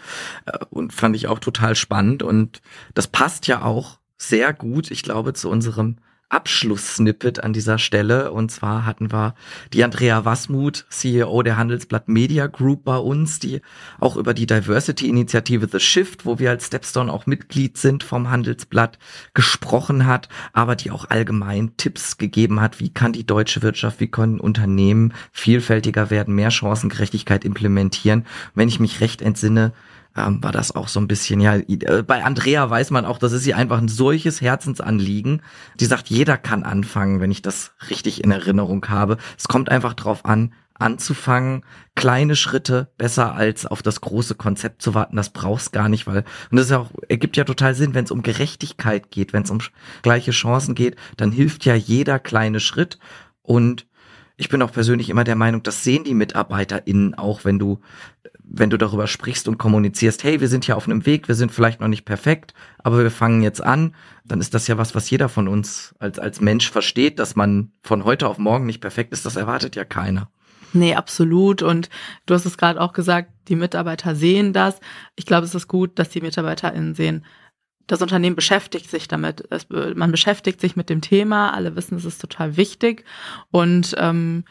[0.44, 2.60] äh, und fand ich auch total spannend und
[2.92, 5.96] das passt ja auch sehr gut, ich glaube, zu unserem
[6.30, 8.32] Abschlusssnippet an dieser Stelle.
[8.32, 9.34] Und zwar hatten wir
[9.72, 13.60] die Andrea Wasmuth, CEO der Handelsblatt Media Group bei uns, die
[13.98, 18.98] auch über die Diversity-Initiative The Shift, wo wir als Stepstone auch Mitglied sind vom Handelsblatt,
[19.34, 24.08] gesprochen hat, aber die auch allgemein Tipps gegeben hat, wie kann die deutsche Wirtschaft, wie
[24.08, 28.26] können Unternehmen vielfältiger werden, mehr Chancengerechtigkeit implementieren.
[28.54, 29.72] wenn ich mich recht entsinne,
[30.16, 33.32] ähm, war das auch so ein bisschen, ja, äh, bei Andrea weiß man auch, das
[33.32, 35.42] ist ihr einfach ein solches Herzensanliegen.
[35.80, 39.18] Die sagt, jeder kann anfangen, wenn ich das richtig in Erinnerung habe.
[39.36, 41.64] Es kommt einfach drauf an, anzufangen,
[41.96, 46.24] kleine Schritte besser als auf das große Konzept zu warten, das brauchst gar nicht, weil
[46.50, 49.42] und das ist ja auch ergibt ja total Sinn, wenn es um Gerechtigkeit geht, wenn
[49.42, 49.58] es um
[50.02, 52.98] gleiche Chancen geht, dann hilft ja jeder kleine Schritt
[53.42, 53.86] und
[54.36, 57.80] ich bin auch persönlich immer der Meinung, das sehen die MitarbeiterInnen auch, wenn du,
[58.50, 61.52] wenn du darüber sprichst und kommunizierst, hey, wir sind hier auf einem Weg, wir sind
[61.52, 63.94] vielleicht noch nicht perfekt, aber wir fangen jetzt an,
[64.24, 67.72] dann ist das ja was, was jeder von uns als, als Mensch versteht, dass man
[67.82, 70.30] von heute auf morgen nicht perfekt ist, das erwartet ja keiner.
[70.72, 71.62] Nee, absolut.
[71.62, 71.88] Und
[72.26, 74.80] du hast es gerade auch gesagt, die Mitarbeiter sehen das.
[75.16, 77.24] Ich glaube, es ist gut, dass die MitarbeiterInnen sehen,
[77.86, 79.44] das Unternehmen beschäftigt sich damit.
[79.50, 81.54] Es, man beschäftigt sich mit dem Thema.
[81.54, 83.04] Alle wissen, es ist total wichtig.
[83.50, 84.44] Und ähm,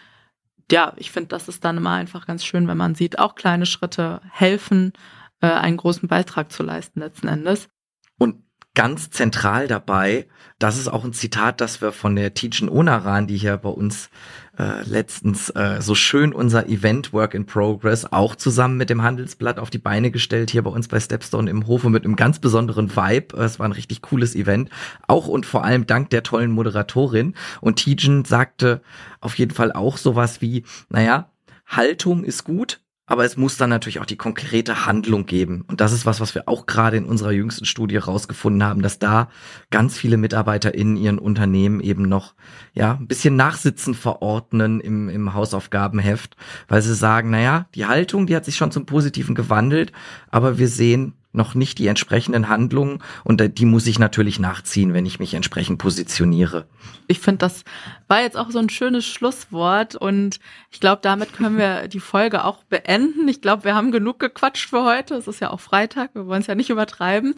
[0.72, 3.65] ja, ich finde, das ist dann immer einfach ganz schön, wenn man sieht, auch kleine
[3.65, 4.93] Schritte helfen,
[5.41, 7.70] äh, einen großen Beitrag zu leisten letzten Endes.
[8.18, 8.43] Und
[8.78, 10.28] ganz zentral dabei,
[10.59, 14.11] das ist auch ein Zitat, das wir von der Teachen Onaran, die hier bei uns
[14.59, 19.57] äh, letztens äh, so schön unser Event Work in Progress auch zusammen mit dem Handelsblatt
[19.57, 22.95] auf die Beine gestellt, hier bei uns bei Stepstone im Hofe mit einem ganz besonderen
[22.95, 23.36] Vibe.
[23.38, 24.69] Es war ein richtig cooles Event.
[25.07, 27.34] Auch und vor allem dank der tollen Moderatorin.
[27.61, 28.84] Und Tijen sagte
[29.21, 31.32] auf jeden Fall auch sowas wie, naja,
[31.65, 35.63] Haltung ist gut, aber es muss dann natürlich auch die konkrete Handlung geben.
[35.67, 38.99] Und das ist was, was wir auch gerade in unserer jüngsten Studie rausgefunden haben, dass
[38.99, 39.29] da
[39.71, 42.35] ganz viele Mitarbeiter in ihren Unternehmen eben noch,
[42.73, 46.35] ja, ein bisschen Nachsitzen verordnen im, im Hausaufgabenheft,
[46.67, 49.93] weil sie sagen, naja, die Haltung, die hat sich schon zum Positiven gewandelt,
[50.29, 55.05] aber wir sehen, noch nicht die entsprechenden Handlungen und die muss ich natürlich nachziehen, wenn
[55.05, 56.67] ich mich entsprechend positioniere.
[57.07, 57.63] Ich finde, das
[58.07, 60.39] war jetzt auch so ein schönes Schlusswort und
[60.71, 63.28] ich glaube, damit können wir die Folge auch beenden.
[63.28, 65.15] Ich glaube, wir haben genug gequatscht für heute.
[65.15, 67.36] Es ist ja auch Freitag, wir wollen es ja nicht übertreiben.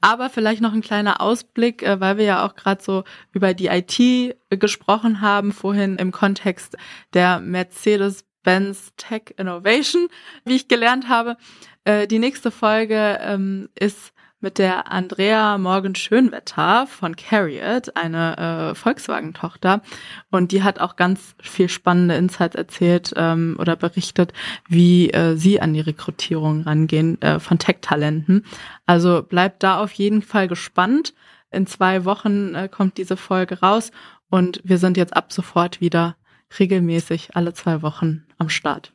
[0.00, 3.66] Aber vielleicht noch ein kleiner Ausblick, äh, weil wir ja auch gerade so über die
[3.66, 6.76] IT gesprochen haben, vorhin im Kontext
[7.14, 10.08] der Mercedes Benz Tech Innovation,
[10.44, 11.36] wie ich gelernt habe.
[11.84, 14.12] Äh, die nächste Folge ähm, ist
[14.42, 19.82] mit der Andrea Morgan Schönwetter von Carriot, eine äh, Volkswagen-Tochter.
[20.30, 24.32] Und die hat auch ganz viel spannende Insights erzählt ähm, oder berichtet,
[24.68, 28.44] wie äh, sie an die Rekrutierung rangehen äh, von Tech-Talenten.
[28.84, 31.14] Also bleibt da auf jeden Fall gespannt.
[31.52, 33.92] In zwei Wochen äh, kommt diese Folge raus
[34.28, 36.16] und wir sind jetzt ab sofort wieder
[36.58, 38.92] regelmäßig alle zwei Wochen am Start.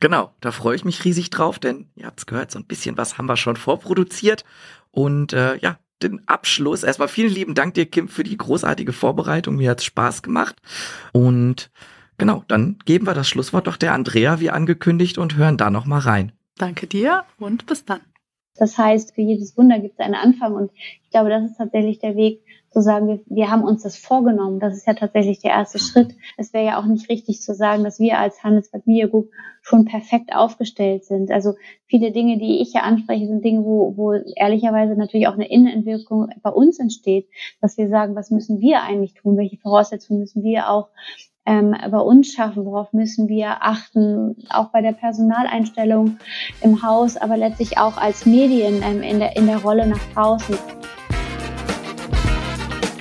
[0.00, 2.96] Genau, da freue ich mich riesig drauf, denn ihr habt es gehört, so ein bisschen
[2.96, 4.44] was haben wir schon vorproduziert.
[4.90, 6.82] Und äh, ja, den Abschluss.
[6.82, 9.56] Erstmal vielen lieben Dank dir, Kim, für die großartige Vorbereitung.
[9.56, 10.56] Mir hat's Spaß gemacht.
[11.12, 11.70] Und
[12.18, 15.86] genau, dann geben wir das Schlusswort doch der Andrea, wie angekündigt, und hören da noch
[15.86, 16.32] mal rein.
[16.58, 18.00] Danke dir und bis dann.
[18.56, 20.70] Das heißt, für jedes Wunder gibt es einen Anfang und
[21.02, 22.43] ich glaube, das ist tatsächlich der Weg,
[22.74, 24.58] zu sagen, wir, wir haben uns das vorgenommen.
[24.58, 26.16] Das ist ja tatsächlich der erste Schritt.
[26.36, 29.30] Es wäre ja auch nicht richtig zu sagen, dass wir als Handelsblatt Media Group
[29.62, 31.30] schon perfekt aufgestellt sind.
[31.30, 31.54] Also
[31.86, 36.28] viele Dinge, die ich hier anspreche, sind Dinge, wo, wo ehrlicherweise natürlich auch eine Innenentwicklung
[36.42, 37.28] bei uns entsteht,
[37.60, 39.36] dass wir sagen, was müssen wir eigentlich tun?
[39.36, 40.88] Welche Voraussetzungen müssen wir auch
[41.46, 46.18] ähm, bei uns schaffen, worauf müssen wir achten, auch bei der Personaleinstellung
[46.60, 50.58] im Haus, aber letztlich auch als Medien ähm, in, der, in der Rolle nach draußen.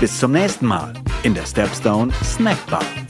[0.00, 0.92] Bis zum nächsten Mal
[1.24, 3.07] in der Stepstone Snackbar.